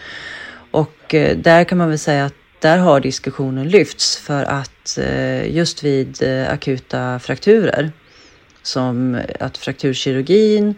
Och 0.71 1.13
eh, 1.13 1.37
där 1.37 1.63
kan 1.63 1.77
man 1.77 1.89
väl 1.89 1.99
säga 1.99 2.25
att 2.25 2.33
där 2.59 2.77
har 2.77 2.99
diskussionen 2.99 3.69
lyfts 3.69 4.17
för 4.17 4.43
att 4.43 4.97
eh, 4.97 5.55
just 5.55 5.83
vid 5.83 6.23
eh, 6.23 6.53
akuta 6.53 7.19
frakturer 7.19 7.91
som 8.63 9.21
att 9.39 9.57
frakturkirurgin 9.57 10.75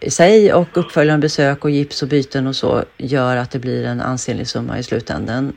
i 0.00 0.10
sig 0.10 0.52
och 0.52 0.68
uppföljande 0.72 1.24
besök 1.24 1.64
och 1.64 1.70
gips 1.70 2.02
och 2.02 2.08
byten 2.08 2.46
och 2.46 2.56
så 2.56 2.84
gör 2.96 3.36
att 3.36 3.50
det 3.50 3.58
blir 3.58 3.84
en 3.84 4.00
ansenlig 4.00 4.48
summa 4.48 4.78
i 4.78 4.82
slutändan 4.82 5.52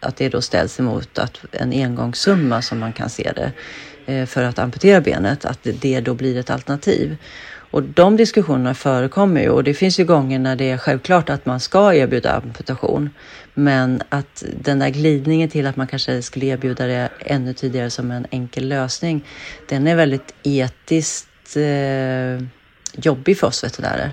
att 0.00 0.16
det 0.16 0.28
då 0.28 0.40
ställs 0.40 0.80
emot 0.80 1.18
att 1.18 1.38
en 1.52 1.72
engångssumma 1.72 2.62
som 2.62 2.78
man 2.78 2.92
kan 2.92 3.10
se 3.10 3.32
det 3.36 3.52
eh, 4.12 4.26
för 4.26 4.42
att 4.42 4.58
amputera 4.58 5.00
benet, 5.00 5.44
att 5.44 5.58
det 5.62 6.00
då 6.00 6.14
blir 6.14 6.36
ett 6.36 6.50
alternativ. 6.50 7.16
Och 7.70 7.82
de 7.82 8.16
diskussionerna 8.16 8.74
förekommer 8.74 9.40
ju 9.40 9.48
och 9.48 9.64
det 9.64 9.74
finns 9.74 10.00
ju 10.00 10.04
gånger 10.04 10.38
när 10.38 10.56
det 10.56 10.70
är 10.70 10.78
självklart 10.78 11.30
att 11.30 11.46
man 11.46 11.60
ska 11.60 11.94
erbjuda 11.94 12.32
amputation. 12.32 13.10
Men 13.54 14.02
att 14.08 14.44
den 14.60 14.78
där 14.78 14.88
glidningen 14.88 15.48
till 15.48 15.66
att 15.66 15.76
man 15.76 15.86
kanske 15.86 16.22
skulle 16.22 16.46
erbjuda 16.46 16.86
det 16.86 17.08
ännu 17.18 17.54
tidigare 17.54 17.90
som 17.90 18.10
en 18.10 18.26
enkel 18.30 18.68
lösning, 18.68 19.24
den 19.68 19.86
är 19.86 19.96
väldigt 19.96 20.34
etiskt 20.42 21.56
eh, 21.56 22.46
jobbig 22.92 23.38
för 23.38 23.46
oss 23.46 23.64
veterinärer. 23.64 24.12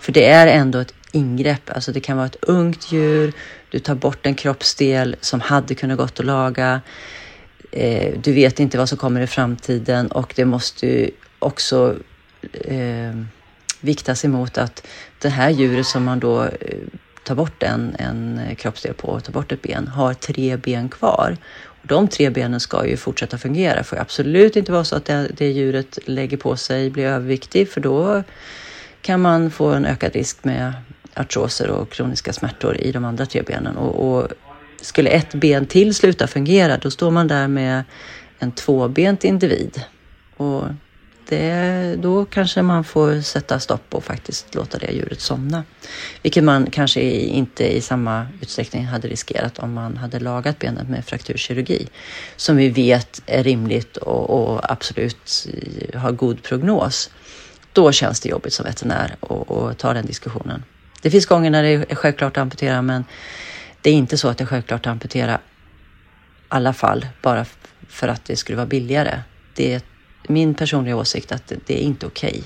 För 0.00 0.12
det 0.12 0.26
är 0.26 0.46
ändå 0.46 0.78
ett 0.78 0.94
ingrepp, 1.12 1.70
alltså 1.70 1.92
det 1.92 2.00
kan 2.00 2.16
vara 2.16 2.26
ett 2.26 2.36
ungt 2.42 2.92
djur, 2.92 3.32
du 3.70 3.78
tar 3.78 3.94
bort 3.94 4.26
en 4.26 4.34
kroppsdel 4.34 5.16
som 5.20 5.40
hade 5.40 5.74
kunnat 5.74 5.98
gått 5.98 6.20
att 6.20 6.26
laga. 6.26 6.80
Eh, 7.72 8.14
du 8.22 8.32
vet 8.32 8.60
inte 8.60 8.78
vad 8.78 8.88
som 8.88 8.98
kommer 8.98 9.20
i 9.20 9.26
framtiden 9.26 10.08
och 10.08 10.32
det 10.36 10.44
måste 10.44 11.10
också 11.38 11.96
eh, 12.52 13.14
viktas 13.80 14.24
emot 14.24 14.58
att 14.58 14.86
det 15.18 15.28
här 15.28 15.50
djuret 15.50 15.86
som 15.86 16.04
man 16.04 16.20
då 16.20 16.42
eh, 16.42 16.78
tar 17.24 17.34
bort 17.34 17.62
en, 17.62 17.96
en 17.98 18.40
kroppsdel 18.56 18.94
på 18.94 19.08
och 19.08 19.24
tar 19.24 19.32
bort 19.32 19.52
ett 19.52 19.62
ben 19.62 19.88
har 19.88 20.14
tre 20.14 20.56
ben 20.56 20.88
kvar. 20.88 21.36
Och 21.82 21.86
de 21.86 22.08
tre 22.08 22.30
benen 22.30 22.60
ska 22.60 22.86
ju 22.86 22.96
fortsätta 22.96 23.38
fungera. 23.38 23.78
Det 23.78 23.84
får 23.84 23.96
absolut 23.96 24.56
inte 24.56 24.72
vara 24.72 24.84
så 24.84 24.96
att 24.96 25.04
det, 25.04 25.30
det 25.36 25.52
djuret 25.52 25.98
lägger 26.04 26.36
på 26.36 26.56
sig 26.56 26.90
blir 26.90 27.06
överviktig 27.06 27.70
för 27.70 27.80
då 27.80 28.22
kan 29.02 29.20
man 29.20 29.50
få 29.50 29.68
en 29.68 29.86
ökad 29.86 30.12
risk 30.12 30.44
med 30.44 30.72
artroser 31.16 31.70
och 31.70 31.90
kroniska 31.90 32.32
smärtor 32.32 32.76
i 32.76 32.92
de 32.92 33.04
andra 33.04 33.26
tre 33.26 33.42
benen. 33.42 33.76
Och, 33.76 34.18
och 34.18 34.28
skulle 34.80 35.10
ett 35.10 35.34
ben 35.34 35.66
till 35.66 35.94
sluta 35.94 36.26
fungera, 36.26 36.78
då 36.78 36.90
står 36.90 37.10
man 37.10 37.28
där 37.28 37.48
med 37.48 37.84
en 38.38 38.52
tvåbent 38.52 39.24
individ. 39.24 39.80
Och 40.36 40.64
det, 41.28 41.96
då 41.98 42.24
kanske 42.24 42.62
man 42.62 42.84
får 42.84 43.20
sätta 43.20 43.60
stopp 43.60 43.94
och 43.94 44.04
faktiskt 44.04 44.54
låta 44.54 44.78
det 44.78 44.92
djuret 44.92 45.20
somna. 45.20 45.64
Vilket 46.22 46.44
man 46.44 46.70
kanske 46.70 47.00
inte 47.10 47.76
i 47.76 47.80
samma 47.80 48.26
utsträckning 48.40 48.84
hade 48.84 49.08
riskerat 49.08 49.58
om 49.58 49.72
man 49.72 49.96
hade 49.96 50.20
lagat 50.20 50.58
benet 50.58 50.88
med 50.88 51.04
frakturkirurgi. 51.04 51.88
Som 52.36 52.56
vi 52.56 52.68
vet 52.68 53.22
är 53.26 53.44
rimligt 53.44 53.96
och, 53.96 54.30
och 54.30 54.72
absolut 54.72 55.48
eh, 55.92 56.00
har 56.00 56.12
god 56.12 56.42
prognos. 56.42 57.10
Då 57.72 57.92
känns 57.92 58.20
det 58.20 58.28
jobbigt 58.28 58.52
som 58.52 58.64
veterinär 58.64 59.16
att 59.20 59.78
ta 59.78 59.92
den 59.92 60.06
diskussionen. 60.06 60.62
Det 61.06 61.10
finns 61.10 61.26
gånger 61.26 61.50
när 61.50 61.62
det 61.62 61.68
är 61.68 61.94
självklart 61.94 62.36
att 62.36 62.42
amputera 62.42 62.82
men 62.82 63.04
det 63.82 63.90
är 63.90 63.94
inte 63.94 64.18
så 64.18 64.28
att 64.28 64.38
det 64.38 64.44
är 64.44 64.46
självklart 64.46 64.86
att 64.86 64.92
amputera 64.92 65.40
alla 66.48 66.72
fall 66.72 67.06
bara 67.22 67.44
för 67.88 68.08
att 68.08 68.24
det 68.24 68.36
skulle 68.36 68.56
vara 68.56 68.66
billigare. 68.66 69.20
Det 69.54 69.74
är 69.74 69.80
min 70.28 70.54
personliga 70.54 70.96
åsikt 70.96 71.32
att 71.32 71.52
det 71.66 71.82
är 71.82 71.84
inte 71.84 72.06
okej. 72.06 72.30
Okay. 72.30 72.42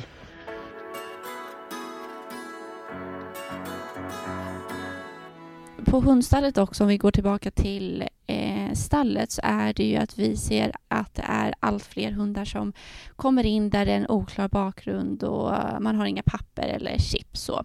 På 5.85 6.01
hundstallet 6.01 6.59
också, 6.59 6.85
om 6.85 6.89
vi 6.89 6.97
går 6.97 7.11
tillbaka 7.11 7.51
till 7.51 8.05
eh, 8.27 8.73
stallet, 8.75 9.31
så 9.31 9.41
är 9.45 9.73
det 9.73 9.85
ju 9.85 9.97
att 9.97 10.19
vi 10.19 10.37
ser 10.37 10.73
att 10.89 11.15
det 11.15 11.25
är 11.27 11.55
allt 11.61 11.83
fler 11.83 12.11
hundar 12.11 12.45
som 12.45 12.73
kommer 13.17 13.47
in 13.47 13.71
där 13.71 13.87
det 13.87 13.93
är 13.93 13.97
en 13.97 14.11
oklar 14.11 14.49
bakgrund 14.49 15.23
och 15.23 15.53
man 15.81 15.97
har 15.97 16.07
inga 16.07 16.23
papper 16.23 16.69
eller 16.69 16.99
chips. 16.99 17.41
Så. 17.41 17.65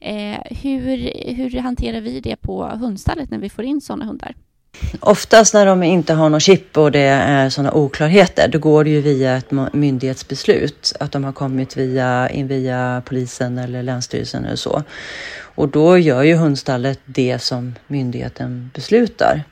Eh, 0.00 0.38
hur, 0.62 1.12
hur 1.34 1.60
hanterar 1.60 2.00
vi 2.00 2.20
det 2.20 2.36
på 2.36 2.66
hundstallet 2.66 3.30
när 3.30 3.38
vi 3.38 3.50
får 3.50 3.64
in 3.64 3.80
sådana 3.80 4.04
hundar? 4.04 4.34
Oftast 5.00 5.54
när 5.54 5.66
de 5.66 5.82
inte 5.82 6.14
har 6.14 6.28
någon 6.28 6.40
chip 6.40 6.78
och 6.78 6.92
det 6.92 7.00
är 7.00 7.50
sådana 7.50 7.72
oklarheter, 7.72 8.48
då 8.48 8.58
går 8.58 8.84
det 8.84 8.90
ju 8.90 9.00
via 9.00 9.36
ett 9.36 9.50
myndighetsbeslut. 9.72 10.92
Att 11.00 11.12
de 11.12 11.24
har 11.24 11.32
kommit 11.32 11.76
via, 11.76 12.30
in 12.30 12.48
via 12.48 13.02
polisen 13.04 13.58
eller 13.58 13.82
länsstyrelsen 13.82 14.44
eller 14.44 14.56
så. 14.56 14.82
Och 15.40 15.68
då 15.68 15.98
gör 15.98 16.22
ju 16.22 16.34
hundstallet 16.34 17.00
det 17.04 17.38
som 17.38 17.74
myndigheten 17.86 18.70
beslutar. 18.74 19.44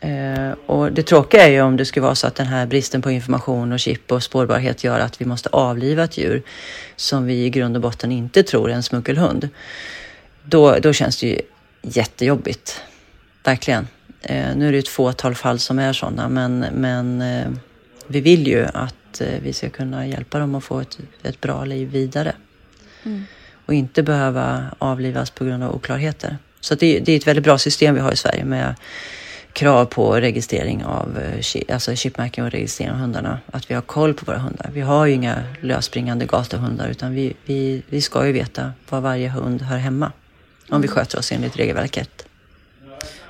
Eh, 0.00 0.50
och 0.66 0.92
det 0.92 1.02
tråkiga 1.02 1.46
är 1.46 1.50
ju 1.50 1.62
om 1.62 1.76
det 1.76 1.84
skulle 1.84 2.04
vara 2.04 2.14
så 2.14 2.26
att 2.26 2.34
den 2.34 2.46
här 2.46 2.66
bristen 2.66 3.02
på 3.02 3.10
information 3.10 3.72
och 3.72 3.80
chip 3.80 4.12
och 4.12 4.22
spårbarhet 4.22 4.84
gör 4.84 5.00
att 5.00 5.20
vi 5.20 5.24
måste 5.24 5.48
avliva 5.48 6.04
ett 6.04 6.18
djur 6.18 6.42
som 6.96 7.26
vi 7.26 7.44
i 7.44 7.50
grund 7.50 7.76
och 7.76 7.82
botten 7.82 8.12
inte 8.12 8.42
tror 8.42 8.70
är 8.70 8.74
en 8.74 8.82
smuggelhund. 8.82 9.48
Då, 10.44 10.78
då 10.78 10.92
känns 10.92 11.20
det 11.20 11.26
ju 11.26 11.40
jättejobbigt. 11.82 12.82
Verkligen. 13.44 13.88
Eh, 14.28 14.56
nu 14.56 14.68
är 14.68 14.72
det 14.72 14.78
ett 14.78 14.88
fåtal 14.88 15.34
fall 15.34 15.58
som 15.58 15.78
är 15.78 15.92
sådana 15.92 16.28
men, 16.28 16.58
men 16.58 17.22
eh, 17.22 17.48
vi 18.06 18.20
vill 18.20 18.46
ju 18.46 18.66
att 18.74 19.20
eh, 19.20 19.40
vi 19.42 19.52
ska 19.52 19.68
kunna 19.68 20.06
hjälpa 20.06 20.38
dem 20.38 20.54
att 20.54 20.64
få 20.64 20.80
ett, 20.80 20.98
ett 21.22 21.40
bra 21.40 21.64
liv 21.64 21.88
vidare. 21.88 22.32
Mm. 23.04 23.24
Och 23.66 23.74
inte 23.74 24.02
behöva 24.02 24.64
avlivas 24.78 25.30
på 25.30 25.44
grund 25.44 25.62
av 25.62 25.74
oklarheter. 25.74 26.38
Så 26.60 26.74
det, 26.74 26.98
det 27.00 27.12
är 27.12 27.16
ett 27.16 27.26
väldigt 27.26 27.44
bra 27.44 27.58
system 27.58 27.94
vi 27.94 28.00
har 28.00 28.12
i 28.12 28.16
Sverige 28.16 28.44
med 28.44 28.74
krav 29.52 29.84
på 29.84 30.14
registrering 30.14 30.84
av, 30.84 31.18
alltså 31.68 31.94
chipmärkning 31.94 32.46
och 32.46 32.52
registrering 32.52 32.92
av 32.92 32.98
hundarna. 32.98 33.38
Att 33.52 33.70
vi 33.70 33.74
har 33.74 33.82
koll 33.82 34.14
på 34.14 34.24
våra 34.24 34.38
hundar. 34.38 34.70
Vi 34.72 34.80
har 34.80 35.06
ju 35.06 35.12
inga 35.12 35.42
lösspringande 35.60 36.26
gatuhundar 36.26 36.88
utan 36.88 37.14
vi, 37.14 37.34
vi, 37.44 37.82
vi 37.88 38.00
ska 38.00 38.26
ju 38.26 38.32
veta 38.32 38.72
var 38.88 39.00
varje 39.00 39.28
hund 39.28 39.62
hör 39.62 39.78
hemma. 39.78 40.12
Om 40.68 40.80
vi 40.80 40.88
sköter 40.88 41.18
oss 41.18 41.32
enligt 41.32 41.56
regelverket. 41.56 42.25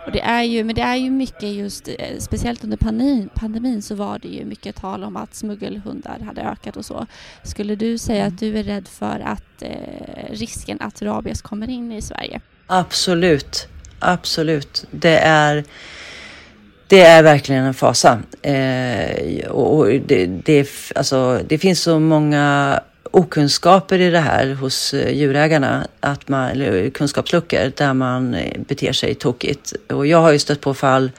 Och 0.06 0.12
det 0.12 0.20
är 0.20 0.42
ju, 0.42 0.64
men 0.64 0.74
det 0.74 0.82
är 0.82 0.96
ju 0.96 1.10
mycket 1.10 1.48
just, 1.48 1.88
eh, 1.88 2.18
speciellt 2.18 2.64
under 2.64 2.76
pandemin, 2.76 3.28
pandemin 3.34 3.82
så 3.82 3.94
var 3.94 4.18
det 4.18 4.28
ju 4.28 4.44
mycket 4.44 4.76
tal 4.76 5.04
om 5.04 5.16
att 5.16 5.34
smuggelhundar 5.34 6.18
hade 6.20 6.40
ökat 6.40 6.76
och 6.76 6.84
så. 6.84 7.06
Skulle 7.42 7.74
du 7.74 7.98
säga 7.98 8.26
att 8.26 8.38
du 8.38 8.58
är 8.58 8.62
rädd 8.62 8.88
för 8.88 9.20
att 9.20 9.62
eh, 9.62 10.30
risken 10.30 10.80
att 10.80 11.02
rabies 11.02 11.42
kommer 11.42 11.70
in 11.70 11.92
i 11.92 12.02
Sverige? 12.02 12.40
Absolut, 12.66 13.68
absolut. 13.98 14.84
Det 14.90 15.18
är, 15.18 15.64
det 16.86 17.00
är 17.00 17.22
verkligen 17.22 17.64
en 17.64 17.74
fasa. 17.74 18.22
Eh, 18.42 19.46
och 19.48 19.86
det, 19.86 20.26
det, 20.26 20.68
alltså, 20.94 21.40
det 21.48 21.58
finns 21.58 21.82
så 21.82 21.98
många 21.98 22.80
okunskaper 23.16 23.98
i 23.98 24.10
det 24.10 24.18
här 24.18 24.54
hos 24.54 24.94
eh, 24.94 25.14
djurägarna, 25.14 25.86
att 26.00 26.28
man, 26.28 26.50
eller 26.50 26.84
eh, 26.84 26.90
kunskapsluckor 26.90 27.72
där 27.76 27.94
man 27.94 28.34
eh, 28.34 28.60
beter 28.60 28.92
sig 28.92 29.14
tokigt. 29.14 29.72
Och 29.88 30.06
jag 30.06 30.18
har 30.18 30.32
ju 30.32 30.38
stött 30.38 30.60
på 30.60 30.74
fall 30.74 31.10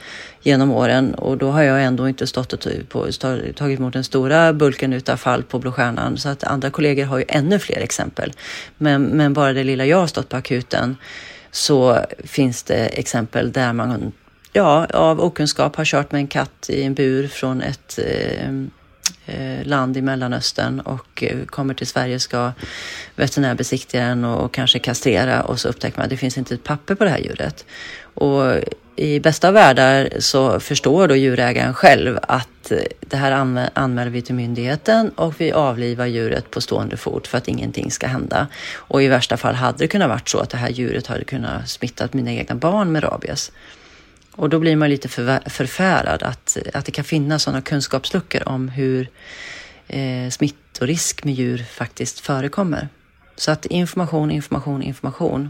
genom 0.42 0.72
åren 0.72 1.14
och 1.14 1.38
då 1.38 1.52
har 1.52 1.62
jag 1.62 1.84
ändå 1.84 2.10
inte 2.10 2.28
stått 2.28 2.54
och 2.54 2.68
på, 2.90 3.12
tagit 3.56 3.80
emot 3.80 3.94
den 3.94 4.04
stora 4.04 4.54
bulken 4.54 4.94
utav 4.94 5.18
fall 5.18 5.44
på 5.44 5.60
Blå 5.60 5.72
Stjärnan 5.72 6.18
så 6.18 6.30
att 6.30 6.44
andra 6.44 6.70
kollegor 6.70 7.06
har 7.06 7.18
ju 7.18 7.26
ännu 7.28 7.60
fler 7.60 7.80
exempel. 7.80 8.34
Men, 8.78 9.04
men 9.04 9.34
bara 9.34 9.54
det 9.54 9.64
lilla 9.64 9.86
jag 9.86 9.98
har 9.98 10.08
stått 10.08 10.30
på 10.30 10.38
akuten 10.38 10.98
så 11.52 12.00
finns 12.24 12.64
det 12.64 12.86
exempel 12.86 13.52
där 13.52 13.74
man 13.74 14.12
ja, 14.54 14.86
av 14.86 15.22
okunskap 15.22 15.76
har 15.76 15.86
kört 15.86 16.12
med 16.12 16.20
en 16.20 16.28
katt 16.28 16.70
i 16.70 16.84
en 16.84 16.94
bur 16.94 17.28
från 17.28 17.62
ett 17.62 18.00
Eh, 18.00 18.52
Eh, 19.26 19.66
land 19.66 19.98
i 19.98 20.02
Mellanöstern 20.02 20.80
och 20.80 21.24
eh, 21.24 21.46
kommer 21.46 21.74
till 21.74 21.88
Sverige 21.88 22.20
ska 22.20 22.52
veterinärbesiktiga 23.16 24.02
den 24.02 24.26
och 24.26 24.54
kanske 24.54 24.80
kastrera 24.80 25.42
och 25.42 25.60
så 25.60 25.70
upptäcker 25.70 25.98
man 25.98 26.04
att 26.04 26.10
det 26.10 26.18
finns 26.18 26.38
inte 26.38 26.54
ett 26.54 26.64
papper 26.64 26.96
på 26.96 27.04
det 27.04 27.10
här 27.10 27.20
djuret. 27.20 27.66
Och 28.14 28.56
i 28.96 29.20
bästa 29.20 29.48
av 29.48 29.54
världar 29.54 30.10
så 30.20 30.60
förstår 30.60 31.08
då 31.08 31.16
djurägaren 31.16 31.74
själv 31.74 32.20
att 32.22 32.72
eh, 32.72 32.78
det 33.00 33.18
här 33.18 33.32
anmäler 33.74 34.12
vi 34.12 34.22
till 34.22 34.36
myndigheten 34.36 35.10
och 35.10 35.42
vi 35.42 35.52
avlivar 35.52 36.06
djuret 36.06 36.52
på 36.52 36.62
stående 36.62 36.98
fot 36.98 37.28
för 37.28 37.38
att 37.38 37.48
ingenting 37.48 37.92
ska 37.92 38.08
hända. 38.08 38.48
Och 38.76 39.04
i 39.04 39.08
värsta 39.08 39.38
fall 39.38 39.56
hade 39.56 39.78
det 39.78 39.88
kunnat 39.88 40.10
varit 40.10 40.30
så 40.30 40.40
att 40.40 40.50
det 40.50 40.58
här 40.58 40.70
djuret 40.70 41.08
hade 41.08 41.24
kunnat 41.24 41.70
smittat 41.70 42.14
mina 42.14 42.32
egna 42.32 42.56
barn 42.56 42.92
med 42.92 43.04
rabies. 43.04 43.52
Och 44.38 44.50
då 44.50 44.60
blir 44.60 44.76
man 44.76 44.90
lite 44.90 45.10
förfärad 45.50 46.24
att, 46.24 46.58
att 46.74 46.86
det 46.86 46.92
kan 46.92 47.06
finnas 47.06 47.44
sådana 47.44 47.62
kunskapsluckor 47.62 48.48
om 48.48 48.70
hur 48.70 49.10
eh, 49.88 50.30
smittorisk 50.30 51.24
med 51.24 51.34
djur 51.34 51.58
faktiskt 51.58 52.20
förekommer. 52.20 52.90
Så 53.36 53.52
att 53.52 53.66
information, 53.66 54.32
information, 54.32 54.82
information. 54.84 55.50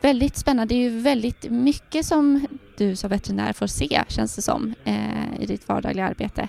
Väldigt 0.00 0.36
spännande. 0.36 0.74
Det 0.74 0.78
är 0.78 0.90
ju 0.90 1.00
väldigt 1.00 1.50
mycket 1.50 2.06
som 2.06 2.46
du 2.76 2.96
som 2.96 3.10
veterinär 3.10 3.52
får 3.52 3.66
se, 3.66 4.04
känns 4.08 4.36
det 4.36 4.42
som, 4.42 4.74
eh, 4.84 5.40
i 5.40 5.46
ditt 5.46 5.68
vardagliga 5.68 6.06
arbete. 6.06 6.48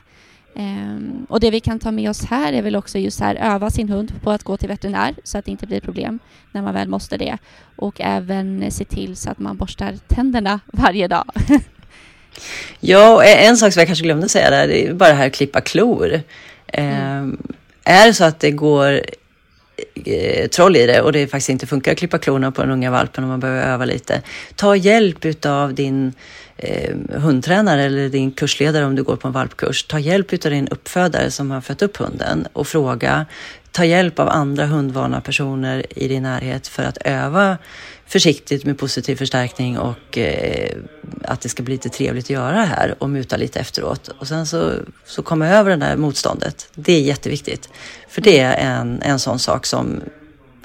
Um, 0.54 1.26
och 1.30 1.40
det 1.40 1.52
vi 1.52 1.60
kan 1.60 1.80
ta 1.80 1.92
med 1.92 2.10
oss 2.10 2.26
här 2.26 2.54
är 2.54 2.62
väl 2.62 2.76
också 2.76 2.98
just 2.98 3.20
här 3.20 3.36
öva 3.36 3.70
sin 3.70 3.90
hund 3.90 4.14
på 4.24 4.32
att 4.32 4.44
gå 4.44 4.58
till 4.58 4.70
veterinär 4.70 5.16
så 5.24 5.38
att 5.38 5.46
det 5.46 5.52
inte 5.52 5.68
blir 5.68 5.80
problem 5.80 6.20
när 6.52 6.62
man 6.62 6.74
väl 6.74 6.88
måste 6.88 7.18
det. 7.18 7.38
Och 7.76 8.02
även 8.02 8.72
se 8.72 8.86
till 8.86 9.16
så 9.16 9.30
att 9.30 9.40
man 9.40 9.58
borstar 9.58 9.96
tänderna 10.08 10.60
varje 10.74 11.08
dag. 11.08 11.26
ja, 12.80 13.24
en 13.24 13.58
sak 13.58 13.74
som 13.74 13.80
jag 13.80 13.88
kanske 13.88 14.04
glömde 14.04 14.30
säga 14.30 14.50
där, 14.50 14.68
det 14.68 14.88
är 14.88 14.94
bara 14.94 15.10
det 15.10 15.16
här 15.16 15.28
att 15.28 15.34
klippa 15.34 15.62
klor. 15.62 16.22
Mm. 16.68 17.24
Um, 17.24 17.54
är 17.84 18.08
det 18.08 18.14
så 18.14 18.24
att 18.24 18.40
det 18.40 18.52
går 18.52 19.02
eh, 20.06 20.48
troll 20.48 20.76
i 20.76 20.86
det 20.86 21.02
och 21.02 21.12
det 21.12 21.28
faktiskt 21.28 21.50
inte 21.50 21.68
funkar 21.68 21.92
att 21.92 21.98
klippa 21.98 22.18
klorna 22.18 22.52
på 22.52 22.62
den 22.62 22.72
unga 22.72 22.92
valpen 22.92 23.24
om 23.24 23.30
man 23.30 23.40
behöver 23.40 23.62
öva 23.62 23.86
lite. 23.86 24.22
Ta 24.56 24.76
hjälp 24.76 25.46
av 25.46 25.74
din 25.74 26.14
eh, 26.62 26.96
hundtränare 27.22 27.84
eller 27.84 28.10
din 28.10 28.32
kursledare 28.32 28.86
om 28.86 28.96
du 28.96 29.04
går 29.04 29.16
på 29.16 29.28
en 29.28 29.34
valpkurs. 29.34 29.84
Ta 29.84 30.00
hjälp 30.00 30.34
av 30.34 30.52
din 30.52 30.68
uppfödare 30.68 31.32
som 31.32 31.52
har 31.52 31.62
fött 31.62 31.82
upp 31.82 31.98
hunden 31.98 32.48
och 32.54 32.68
fråga. 32.68 33.26
Ta 33.72 33.86
hjälp 33.86 34.20
av 34.20 34.30
andra 34.30 34.66
hundvana 34.66 35.22
personer 35.22 35.86
i 35.90 36.08
din 36.08 36.24
närhet 36.24 36.68
för 36.68 36.84
att 36.84 36.98
öva 37.06 37.58
försiktigt 38.06 38.66
med 38.66 38.78
positiv 38.78 39.16
förstärkning 39.16 39.78
och 39.78 40.18
eh, 40.18 40.78
att 41.24 41.42
det 41.42 41.50
ska 41.50 41.64
bli 41.64 41.74
lite 41.74 41.90
trevligt 41.90 42.26
att 42.26 42.30
göra 42.30 42.58
det 42.58 42.66
här 42.66 42.96
och 43.00 43.10
muta 43.10 43.38
lite 43.38 43.60
efteråt. 43.60 44.08
Och 44.20 44.28
sen 44.28 44.46
så, 44.46 44.74
så 45.06 45.24
komma 45.24 45.48
över 45.48 45.70
det 45.70 45.76
där 45.76 45.96
motståndet. 45.96 46.68
Det 46.76 46.94
är 46.94 47.02
jätteviktigt. 47.02 47.70
För 48.08 48.22
det 48.22 48.40
är 48.40 48.80
en, 48.80 49.02
en 49.02 49.20
sån 49.20 49.40
sak 49.40 49.66
som 49.66 50.02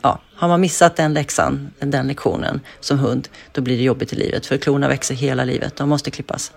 ja, 0.07 0.21
har 0.35 0.49
man 0.49 0.61
missat 0.61 0.97
den 0.97 1.15
läxan, 1.15 1.71
den 1.79 2.07
lektionen 2.07 2.61
som 2.81 2.99
hund, 2.99 3.29
då 3.53 3.61
blir 3.61 3.77
det 3.77 3.83
jobbigt 3.83 4.13
i 4.13 4.17
livet. 4.17 4.47
För 4.47 4.57
klorna 4.57 4.89
växer 4.89 5.15
hela 5.15 5.45
livet, 5.45 5.77
de 5.77 5.89
måste 5.89 6.11
klippas. 6.11 6.53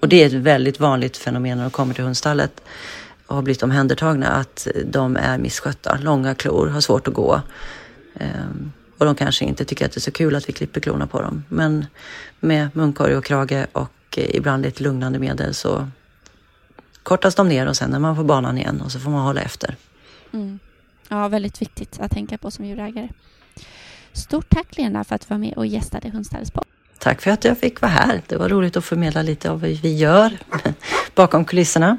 Och 0.00 0.08
det 0.08 0.22
är 0.22 0.26
ett 0.26 0.32
väldigt 0.32 0.80
vanligt 0.80 1.16
fenomen 1.16 1.56
när 1.56 1.64
de 1.64 1.70
kommer 1.70 1.94
till 1.94 2.04
hundstallet 2.04 2.62
och 3.26 3.34
har 3.34 3.42
blivit 3.42 3.62
omhändertagna, 3.62 4.28
att 4.28 4.68
de 4.84 5.16
är 5.16 5.38
misskötta. 5.38 5.98
Långa 6.02 6.34
klor, 6.34 6.66
har 6.66 6.80
svårt 6.80 7.08
att 7.08 7.14
gå. 7.14 7.40
Ehm, 8.14 8.72
och 8.98 9.06
de 9.06 9.14
kanske 9.14 9.44
inte 9.44 9.64
tycker 9.64 9.86
att 9.86 9.92
det 9.92 9.98
är 9.98 10.00
så 10.00 10.10
kul 10.10 10.36
att 10.36 10.48
vi 10.48 10.52
klipper 10.52 10.80
klorna 10.80 11.06
på 11.06 11.22
dem. 11.22 11.44
Men 11.48 11.86
med 12.40 12.68
munkorg 12.72 13.16
och 13.16 13.24
krage 13.24 13.66
och 13.72 14.18
eh, 14.18 14.36
ibland 14.36 14.62
lite 14.62 14.82
lugnande 14.82 15.18
medel 15.18 15.54
så 15.54 15.88
kortas 17.02 17.34
de 17.34 17.48
ner 17.48 17.66
och 17.68 17.76
sen 17.76 17.94
är 17.94 17.98
man 17.98 18.16
på 18.16 18.24
banan 18.24 18.58
igen 18.58 18.80
och 18.80 18.92
så 18.92 19.00
får 19.00 19.10
man 19.10 19.22
hålla 19.22 19.40
efter. 19.40 19.76
Mm. 20.32 20.58
Ja, 21.12 21.28
väldigt 21.28 21.62
viktigt 21.62 22.00
att 22.00 22.10
tänka 22.10 22.38
på 22.38 22.50
som 22.50 22.64
djurägare. 22.64 23.08
Stort 24.12 24.48
tack 24.48 24.76
Lena 24.76 25.04
för 25.04 25.14
att 25.14 25.20
du 25.20 25.26
var 25.34 25.38
med 25.38 25.54
och 25.56 25.66
gästade 25.66 26.10
Hundstallets 26.10 26.50
podd. 26.50 26.64
Tack 26.98 27.20
för 27.20 27.30
att 27.30 27.44
jag 27.44 27.58
fick 27.58 27.80
vara 27.80 27.92
här. 27.92 28.22
Det 28.26 28.36
var 28.36 28.48
roligt 28.48 28.76
att 28.76 28.84
förmedla 28.84 29.22
lite 29.22 29.50
av 29.50 29.60
vad 29.60 29.70
vi 29.70 29.96
gör 29.96 30.38
bakom 31.14 31.44
kulisserna. 31.44 31.96